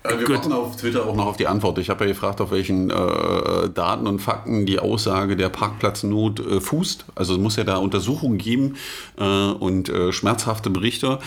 [0.07, 0.35] Äh, Wir Gut.
[0.37, 1.77] warten auf Twitter auch noch auf die Antwort.
[1.77, 6.61] Ich habe ja gefragt, auf welchen äh, Daten und Fakten die Aussage der Parkplatznot äh,
[6.61, 7.05] fußt.
[7.15, 8.75] Also es muss ja da Untersuchungen geben
[9.19, 11.19] äh, und äh, schmerzhafte Berichte.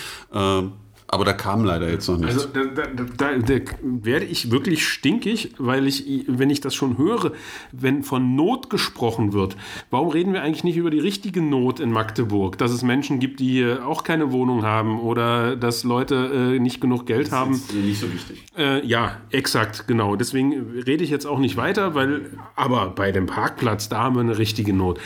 [1.11, 2.35] Äh, aber da kam leider jetzt noch nichts.
[2.35, 6.99] Also da, da, da, da werde ich wirklich stinkig, weil ich, wenn ich das schon
[6.99, 7.33] höre,
[7.73, 9.57] wenn von Not gesprochen wird,
[9.91, 12.59] warum reden wir eigentlich nicht über die richtige Not in Magdeburg?
[12.59, 16.81] Dass es Menschen gibt, die äh, auch keine Wohnung haben oder dass Leute äh, nicht
[16.81, 17.55] genug Geld haben.
[17.55, 18.45] ist nicht so wichtig.
[18.57, 20.17] Äh, ja, exakt, genau.
[20.17, 24.21] Deswegen rede ich jetzt auch nicht weiter, weil, aber bei dem Parkplatz, da haben wir
[24.21, 24.99] eine richtige Not.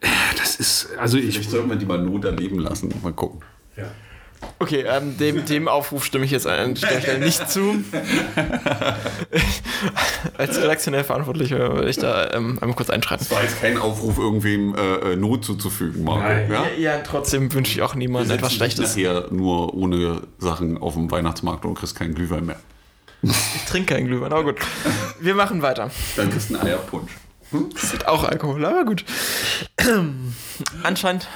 [0.00, 1.34] Äh, Das ist, also ich.
[1.34, 2.92] Vielleicht sollten wir die mal Not erleben lassen.
[3.02, 3.40] Mal gucken.
[4.58, 7.82] Okay, ähm, dem, dem Aufruf stimme ich jetzt an der Stelle nicht zu.
[10.38, 13.26] Als redaktionell Verantwortlicher will ich da ähm, einmal kurz einschreiten.
[13.28, 16.20] Das war jetzt kein Aufruf, irgendwem äh, äh, Not zuzufügen, Marco.
[16.20, 16.50] Nein.
[16.50, 16.64] Ja?
[16.78, 18.96] Ja, trotzdem wünsche ich auch niemandem etwas Schlechtes.
[18.96, 22.60] Nachher nur ohne Sachen auf dem Weihnachtsmarkt und kriegst keinen Glühwein mehr.
[23.22, 24.56] Ich trinke keinen Glühwein, aber gut.
[25.20, 25.90] Wir machen weiter.
[26.16, 27.12] Dann kriegst du einen Eierpunsch.
[27.74, 29.04] Das ist auch Alkohol, aber gut.
[30.82, 31.28] Anscheinend,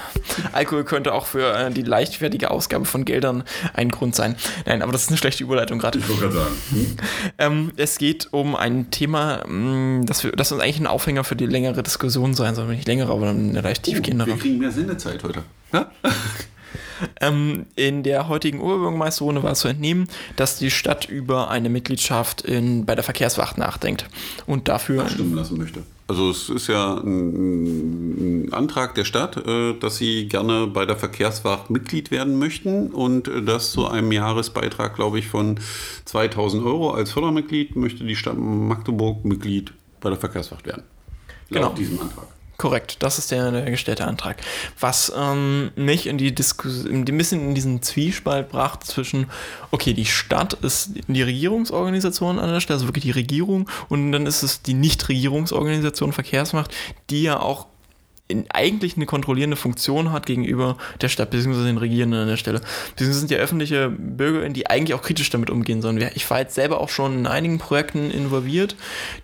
[0.52, 4.36] Alkohol könnte auch für äh, die leichtfertige Ausgabe von Geldern ein Grund sein.
[4.66, 5.98] Nein, aber das ist eine schlechte Überleitung gerade.
[5.98, 6.56] Ich wollte gerade sagen.
[6.70, 6.96] Hm?
[7.38, 11.36] Ähm, es geht um ein Thema, mh, das, wir, das uns eigentlich ein Aufhänger für
[11.36, 12.66] die längere Diskussion sein soll.
[12.68, 14.28] Nicht längere, aber eine leicht tiefgehendere.
[14.28, 15.42] Wir kriegen mehr Sendezeit heute.
[15.72, 15.90] Ja?
[17.20, 22.86] Ähm, in der heutigen Oberbürgermeisterrunde war zu entnehmen, dass die Stadt über eine Mitgliedschaft in,
[22.86, 24.08] bei der Verkehrswacht nachdenkt.
[24.46, 25.08] Und dafür.
[25.08, 25.82] Stimmen lassen möchte.
[26.08, 31.68] Also es ist ja ein, Antrag der Stadt, äh, dass sie gerne bei der Verkehrswacht
[31.68, 35.58] Mitglied werden möchten und das zu einem Jahresbeitrag, glaube ich, von
[36.04, 40.84] 2000 Euro als Fördermitglied möchte die Stadt Magdeburg Mitglied bei der Verkehrswacht werden.
[41.48, 41.74] Laut Genau.
[41.74, 42.28] diesem Antrag.
[42.56, 44.38] Korrekt, das ist der, der gestellte Antrag.
[44.80, 49.26] Was ähm, mich in die Diskussion, ein bisschen in diesen Zwiespalt brachte zwischen,
[49.70, 54.24] okay, die Stadt ist die Regierungsorganisation an der Stelle, also wirklich die Regierung, und dann
[54.26, 56.74] ist es die Nichtregierungsorganisation Verkehrsmacht,
[57.10, 57.66] die ja auch
[58.28, 62.60] in, eigentlich eine kontrollierende Funktion hat gegenüber der Stadt, beziehungsweise den Regierenden an der Stelle.
[62.90, 66.02] Beziehungsweise sind ja öffentliche BürgerInnen, die eigentlich auch kritisch damit umgehen sollen.
[66.14, 68.76] Ich war jetzt selber auch schon in einigen Projekten involviert,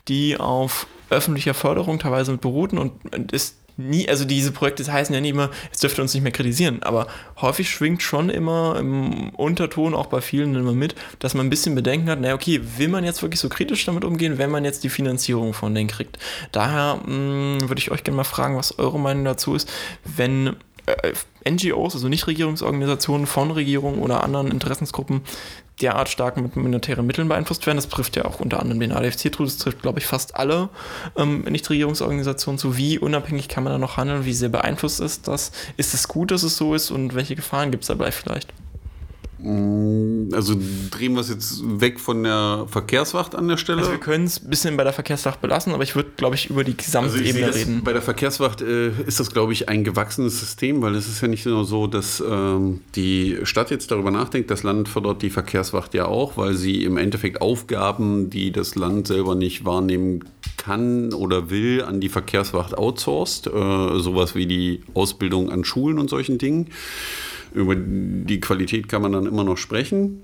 [0.09, 5.21] die auf öffentlicher Förderung teilweise mit beruhten und ist nie, also diese Projekte heißen ja
[5.21, 7.07] nie immer, es dürfte uns nicht mehr kritisieren, aber
[7.41, 11.75] häufig schwingt schon immer im Unterton auch bei vielen immer mit, dass man ein bisschen
[11.75, 14.85] Bedenken hat, naja, okay, will man jetzt wirklich so kritisch damit umgehen, wenn man jetzt
[14.85, 16.19] die Finanzierung von denen kriegt?
[16.53, 19.71] Daher mh, würde ich euch gerne mal fragen, was eure Meinung dazu ist,
[20.05, 20.57] wenn
[20.87, 21.13] äh,
[21.49, 25.23] NGOs, also Nichtregierungsorganisationen von Regierungen oder anderen Interessensgruppen
[25.83, 27.77] derart stark mit monetären Mitteln beeinflusst werden.
[27.77, 30.68] Das trifft ja auch unter anderem den ADFC zu, das trifft, glaube ich, fast alle
[31.16, 32.77] ähm, Nichtregierungsorganisationen zu.
[32.77, 34.25] Wie unabhängig kann man da noch handeln?
[34.25, 35.53] Wie sehr beeinflusst ist das?
[35.77, 38.53] Ist es gut, dass es so ist und welche Gefahren gibt es dabei vielleicht?
[39.44, 40.55] Also
[40.90, 43.81] drehen wir es jetzt weg von der Verkehrswacht an der Stelle.
[43.81, 46.48] Also wir können es ein bisschen bei der Verkehrswacht belassen, aber ich würde, glaube ich,
[46.48, 47.83] über die Also Gesamtebene das, reden.
[47.83, 51.28] bei der Verkehrswacht äh, ist das, glaube ich, ein gewachsenes System, weil es ist ja
[51.28, 55.92] nicht nur so, dass ähm, die Stadt jetzt darüber nachdenkt, das Land fördert die Verkehrswacht
[55.94, 60.24] ja auch, weil sie im Endeffekt Aufgaben, die das Land selber nicht wahrnehmen
[60.57, 63.48] kann oder will, an die Verkehrswacht outsourced.
[63.48, 66.68] Äh, sowas wie die Ausbildung an Schulen und solchen Dingen.
[67.55, 70.23] Über die Qualität kann man dann immer noch sprechen.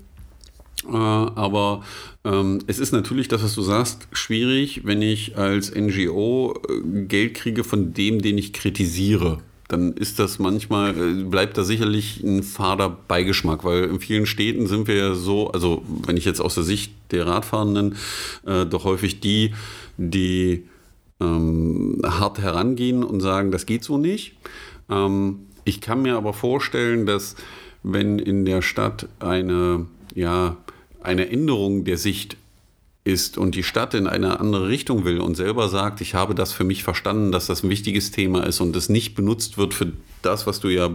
[0.87, 1.83] Äh, aber
[2.23, 7.33] ähm, es ist natürlich, das, was du sagst, schwierig, wenn ich als NGO äh, Geld
[7.33, 9.39] kriege von dem, den ich kritisiere.
[9.67, 14.67] Dann ist das manchmal, äh, bleibt da sicherlich ein fader Beigeschmack, weil in vielen Städten
[14.67, 17.95] sind wir ja so, also wenn ich jetzt aus der Sicht der Radfahrenden,
[18.45, 19.53] äh, doch häufig die,
[19.97, 20.63] die
[21.19, 24.33] ähm, hart herangehen und sagen, das geht so nicht.
[24.89, 27.35] Ähm, ich kann mir aber vorstellen, dass
[27.83, 30.57] wenn in der Stadt eine, ja,
[31.01, 32.35] eine Änderung der Sicht
[33.05, 36.51] ist und die Stadt in eine andere Richtung will und selber sagt, ich habe das
[36.51, 39.93] für mich verstanden, dass das ein wichtiges Thema ist und es nicht benutzt wird für
[40.21, 40.89] das, was du ja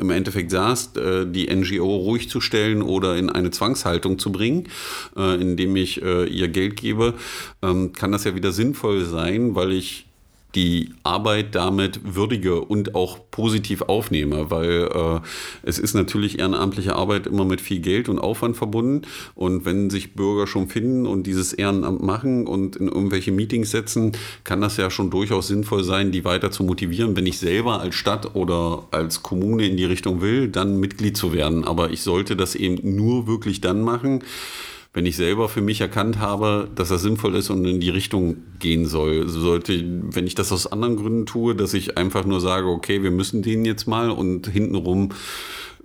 [0.00, 4.68] im Endeffekt sagst, äh, die NGO ruhig zu stellen oder in eine Zwangshaltung zu bringen,
[5.16, 7.14] äh, indem ich äh, ihr Geld gebe,
[7.62, 10.09] ähm, kann das ja wieder sinnvoll sein, weil ich
[10.54, 15.20] die Arbeit damit würdige und auch positiv aufnehme, weil äh,
[15.62, 19.02] es ist natürlich ehrenamtliche Arbeit immer mit viel Geld und Aufwand verbunden
[19.34, 24.12] und wenn sich Bürger schon finden und dieses Ehrenamt machen und in irgendwelche Meetings setzen,
[24.44, 27.94] kann das ja schon durchaus sinnvoll sein, die weiter zu motivieren, wenn ich selber als
[27.94, 31.64] Stadt oder als Kommune in die Richtung will, dann Mitglied zu werden.
[31.64, 34.24] Aber ich sollte das eben nur wirklich dann machen,
[34.92, 38.38] wenn ich selber für mich erkannt habe, dass das sinnvoll ist und in die Richtung
[38.58, 42.66] gehen soll, sollte, wenn ich das aus anderen Gründen tue, dass ich einfach nur sage,
[42.66, 45.10] okay, wir müssen den jetzt mal und hintenrum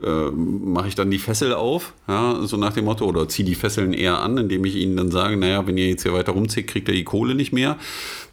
[0.04, 3.56] äh, mache ich dann die Fessel auf, ja, so nach dem Motto, oder ziehe die
[3.56, 6.68] Fesseln eher an, indem ich ihnen dann sage, naja, wenn ihr jetzt hier weiter rumzieht,
[6.68, 7.78] kriegt ihr die Kohle nicht mehr,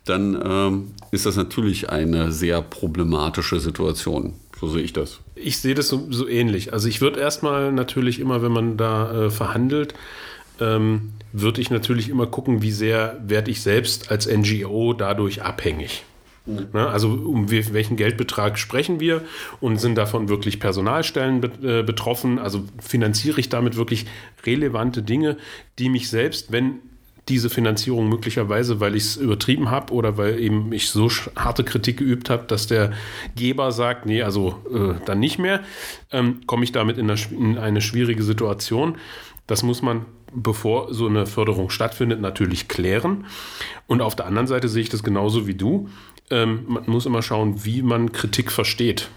[0.06, 4.34] dann ähm, ist das natürlich eine sehr problematische Situation.
[4.58, 5.20] So sehe ich das.
[5.34, 6.72] Ich sehe das so, so ähnlich.
[6.72, 9.94] Also ich würde erstmal natürlich immer, wenn man da äh, verhandelt,
[10.60, 16.04] ähm, würde ich natürlich immer gucken, wie sehr werde ich selbst als NGO dadurch abhängig.
[16.46, 16.68] Mhm.
[16.72, 16.88] Ne?
[16.88, 19.22] Also um welchen Geldbetrag sprechen wir
[19.60, 22.38] und sind davon wirklich Personalstellen äh, betroffen?
[22.38, 24.06] Also finanziere ich damit wirklich
[24.44, 25.36] relevante Dinge,
[25.78, 26.80] die mich selbst, wenn
[27.28, 31.98] diese Finanzierung möglicherweise, weil ich es übertrieben habe oder weil eben ich so harte Kritik
[31.98, 32.92] geübt habe, dass der
[33.36, 35.60] Geber sagt, nee, also äh, dann nicht mehr,
[36.10, 38.96] ähm, komme ich damit in in eine schwierige Situation.
[39.46, 43.26] Das muss man bevor so eine Förderung stattfindet, natürlich klären.
[43.86, 45.88] Und auf der anderen Seite sehe ich das genauso wie du.
[46.30, 49.08] Ähm, man muss immer schauen, wie man Kritik versteht.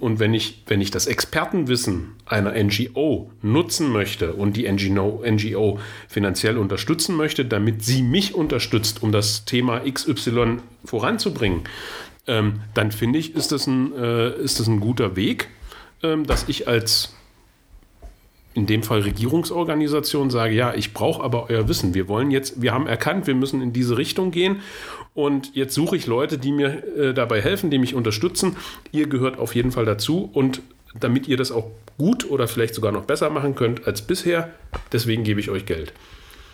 [0.00, 5.78] Und wenn ich, wenn ich das Expertenwissen einer NGO nutzen möchte und die NGO, NGO
[6.08, 11.62] finanziell unterstützen möchte, damit sie mich unterstützt, um das Thema XY voranzubringen,
[12.26, 15.48] ähm, dann finde ich, ist das ein, äh, ist das ein guter Weg,
[16.02, 17.15] ähm, dass ich als
[18.56, 21.92] in dem Fall Regierungsorganisation sage, ja, ich brauche aber euer Wissen.
[21.92, 24.62] Wir wollen jetzt, wir haben erkannt, wir müssen in diese Richtung gehen
[25.12, 28.56] und jetzt suche ich Leute, die mir äh, dabei helfen, die mich unterstützen.
[28.92, 30.62] Ihr gehört auf jeden Fall dazu und
[30.98, 31.66] damit ihr das auch
[31.98, 34.54] gut oder vielleicht sogar noch besser machen könnt als bisher,
[34.90, 35.92] deswegen gebe ich euch Geld.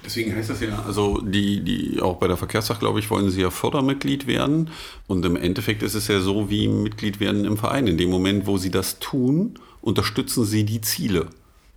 [0.04, 3.42] Deswegen heißt das ja, also die, die auch bei der Verkehrssache, glaube ich, wollen sie
[3.42, 4.70] ja Fördermitglied werden.
[5.06, 7.86] Und im Endeffekt ist es ja so wie Mitglied werden im Verein.
[7.86, 11.28] In dem Moment, wo sie das tun, unterstützen sie die Ziele.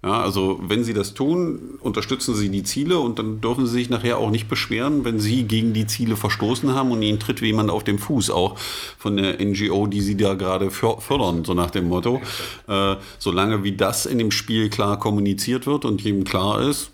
[0.05, 3.89] Ja, also wenn Sie das tun, unterstützen Sie die Ziele und dann dürfen Sie sich
[3.89, 7.71] nachher auch nicht beschweren, wenn Sie gegen die Ziele verstoßen haben und Ihnen tritt jemand
[7.71, 8.55] auf den Fuß, auch
[8.99, 12.21] von der NGO, die Sie da gerade fördern, so nach dem Motto.
[12.67, 16.91] Äh, solange wie das in dem Spiel klar kommuniziert wird und jedem klar ist,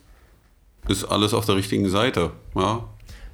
[0.87, 2.31] ist alles auf der richtigen Seite.
[2.55, 2.85] Ja?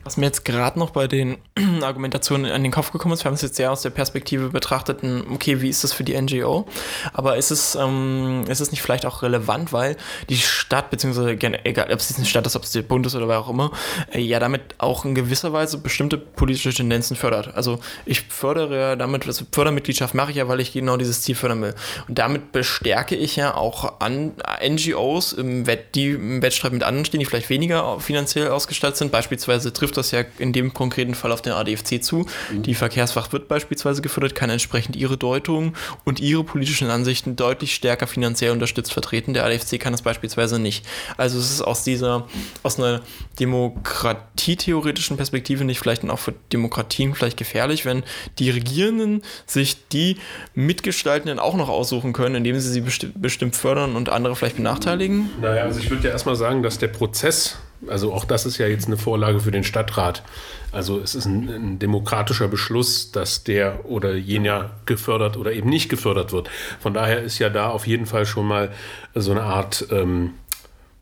[0.07, 1.35] Was mir jetzt gerade noch bei den
[1.81, 4.99] Argumentationen an den Kopf gekommen ist, wir haben es jetzt sehr aus der Perspektive betrachtet,
[5.33, 6.65] okay, wie ist das für die NGO?
[7.11, 9.97] Aber ist es, ähm, ist es nicht vielleicht auch relevant, weil
[10.29, 13.27] die Stadt, beziehungsweise egal, ob es eine Stadt ist, ob es der Bund ist oder
[13.27, 13.71] wer auch immer,
[14.13, 17.53] äh, ja damit auch in gewisser Weise bestimmte politische Tendenzen fördert.
[17.55, 21.35] Also ich fördere ja damit, also Fördermitgliedschaft mache ich ja, weil ich genau dieses Ziel
[21.35, 21.75] fördern will.
[22.07, 24.31] Und damit bestärke ich ja auch an
[24.65, 29.11] NGOs, im Wett, die im Wettstreit mit anderen stehen, die vielleicht weniger finanziell ausgestattet sind.
[29.11, 32.25] Beispielsweise trifft das ja in dem konkreten Fall auf den ADFC zu.
[32.51, 32.63] Mhm.
[32.63, 35.73] Die Verkehrswacht wird beispielsweise gefördert, kann entsprechend ihre Deutung
[36.05, 39.33] und ihre politischen Ansichten deutlich stärker finanziell unterstützt vertreten.
[39.33, 40.85] Der ADFC kann das beispielsweise nicht.
[41.17, 42.27] Also es ist aus dieser,
[42.63, 43.01] aus einer
[43.39, 48.03] demokratietheoretischen Perspektive nicht vielleicht auch für Demokratien vielleicht gefährlich, wenn
[48.39, 50.17] die Regierenden sich die
[50.53, 55.29] Mitgestaltenden auch noch aussuchen können, indem sie sie besti bestimmt fördern und andere vielleicht benachteiligen?
[55.41, 58.67] Naja, also ich würde ja erstmal sagen, dass der Prozess also auch das ist ja
[58.67, 60.23] jetzt eine Vorlage für den Stadtrat.
[60.71, 65.89] Also es ist ein, ein, demokratischer Beschluss, dass der oder jener gefördert oder eben nicht
[65.89, 66.49] gefördert wird.
[66.79, 68.71] Von daher ist ja da auf jeden Fall schon mal
[69.13, 70.33] so eine Art ähm,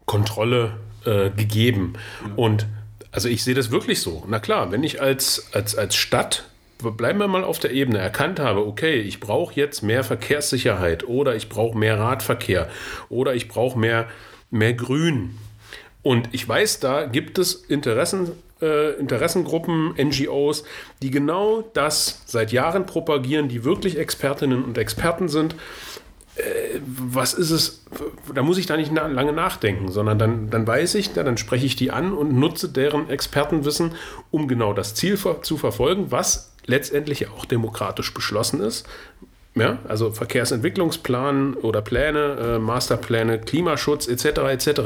[0.05, 0.73] Kontrolle
[1.05, 1.93] äh, gegeben.
[2.35, 2.67] Und
[3.11, 4.23] also ich sehe das wirklich so.
[4.27, 6.45] Na klar, wenn ich als, als, als Stadt
[6.77, 11.35] bleiben wir mal auf der Ebene, erkannt habe, okay, ich brauche jetzt mehr Verkehrssicherheit oder
[11.35, 12.69] ich brauche mehr Radverkehr
[13.09, 14.07] oder ich brauche mehr,
[14.51, 15.37] mehr Grün
[16.05, 20.63] und ich weiß, da gibt es Interessen, äh, Interessengruppen, NGOs,
[21.01, 25.55] die genau das seit Jahren propagieren, die wirklich Expertinnen und Experten sind.
[26.35, 27.85] Äh, was ist es?
[28.35, 31.65] Da muss ich da nicht na lange nachdenken, sondern dann, dann weiß ich, dann spreche
[31.65, 33.95] ich die an und nutze deren Expertenwissen,
[34.29, 38.85] um genau das Ziel ver zu verfolgen, was letztendlich auch demokratisch beschlossen ist,
[39.57, 44.25] Ja, also Verkehrsentwicklungsplan oder Pläne, äh, Masterpläne, Klimaschutz etc.
[44.51, 44.81] etc.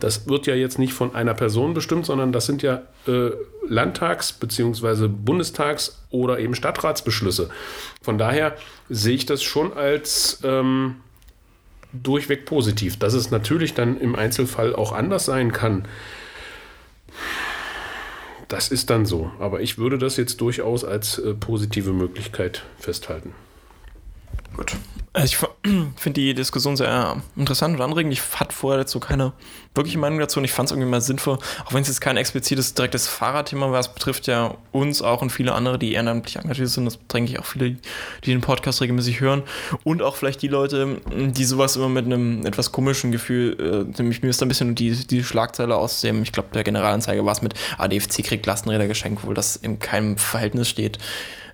[0.00, 3.32] Das wird ja jetzt nicht von einer Person bestimmt, sondern das sind ja äh,
[3.68, 5.08] Landtags- bzw.
[5.08, 7.50] Bundestags- oder eben Stadtratsbeschlüsse.
[8.00, 8.56] Von daher
[8.88, 10.96] sehe ich das schon als ähm,
[11.92, 12.98] durchweg positiv.
[12.98, 15.86] Dass es natürlich dann im Einzelfall auch anders sein kann,
[18.48, 19.30] das ist dann so.
[19.38, 23.34] Aber ich würde das jetzt durchaus als äh, positive Möglichkeit festhalten.
[24.54, 24.76] Gut.
[25.12, 28.12] Also ich finde die Diskussion sehr interessant und anregend.
[28.12, 29.32] Ich hatte vorher dazu keine
[29.74, 32.16] wirkliche Meinung dazu und ich fand es irgendwie mal sinnvoll, auch wenn es jetzt kein
[32.16, 36.68] explizites direktes Fahrradthema war, es betrifft ja uns auch und viele andere, die ehrenamtlich engagiert
[36.68, 36.84] sind.
[36.84, 37.76] Das denke ich auch viele,
[38.24, 39.42] die den Podcast regelmäßig hören
[39.84, 44.22] und auch vielleicht die Leute, die sowas immer mit einem etwas komischen Gefühl, äh, nämlich
[44.22, 47.32] mir ist da ein bisschen die, die Schlagzeile aus dem, ich glaube, der Generalanzeige war
[47.32, 50.98] es mit ADFC kriegt Lastenräder geschenkt, wo das in keinem Verhältnis steht.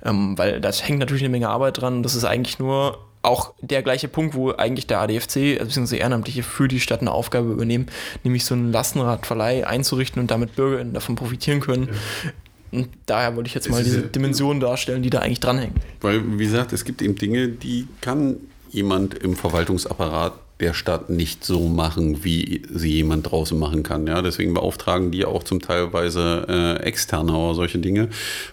[0.05, 2.03] Ähm, weil da hängt natürlich eine Menge Arbeit dran.
[2.03, 5.99] Das ist eigentlich nur auch der gleiche Punkt, wo eigentlich der ADFC, bzw.
[5.99, 7.87] Ehrenamtliche, für die Stadt eine Aufgabe übernehmen,
[8.25, 11.89] nämlich so einen Lastenradverleih einzurichten und damit Bürger davon profitieren können.
[11.89, 12.31] Ja.
[12.73, 15.75] Und daher wollte ich jetzt mal diese Dimensionen darstellen, die da eigentlich dranhängen.
[16.01, 18.37] Weil, wie gesagt, es gibt eben Dinge, die kann
[18.71, 24.07] jemand im Verwaltungsapparat der Stadt nicht so machen, wie sie jemand draußen machen kann.
[24.07, 28.09] Ja, deswegen beauftragen die auch zum Teilweise äh, externe oder solche Dinge,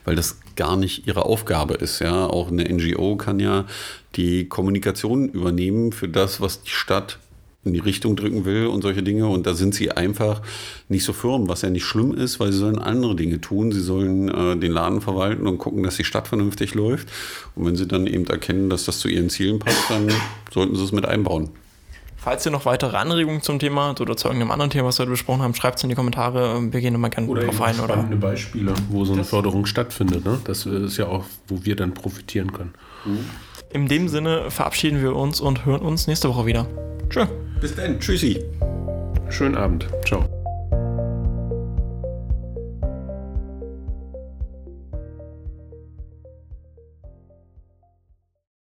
[0.05, 1.99] weil das gar nicht ihre Aufgabe ist.
[1.99, 3.65] Ja, auch eine NGO kann ja
[4.15, 7.19] die Kommunikation übernehmen für das, was die Stadt
[7.67, 9.27] in die Richtung drücken will und solche Dinge.
[9.27, 10.41] Und da sind sie einfach
[10.89, 13.71] nicht so firm, was ja nicht schlimm ist, weil sie sollen andere Dinge tun.
[13.71, 17.09] Sie sollen äh, den Laden verwalten und gucken, dass die Stadt vernünftig läuft.
[17.55, 20.07] Und wenn sie dann eben erkennen, dass das zu ihren Zielen passt, dann
[20.51, 21.49] sollten sie es mit einbauen.
[22.28, 25.11] Falls ihr noch weitere Anregungen zum Thema oder zu irgendeinem anderen Thema, was wir heute
[25.11, 26.61] besprochen haben, schreibt es in die Kommentare.
[26.73, 27.80] Wir gehen nochmal gerne oder drauf ein.
[27.80, 30.25] Oder spannende Beispiele, wo so eine Förderung stattfindet.
[30.25, 30.38] Ne?
[30.43, 32.73] Das ist ja auch, wo wir dann profitieren können.
[33.05, 33.19] Mhm.
[33.71, 36.67] In dem Sinne verabschieden wir uns und hören uns nächste Woche wieder.
[37.09, 37.28] Tschö.
[37.61, 37.97] Bis dann.
[37.97, 38.43] Tschüssi.
[39.30, 39.88] Schönen Abend.
[40.05, 40.25] Ciao.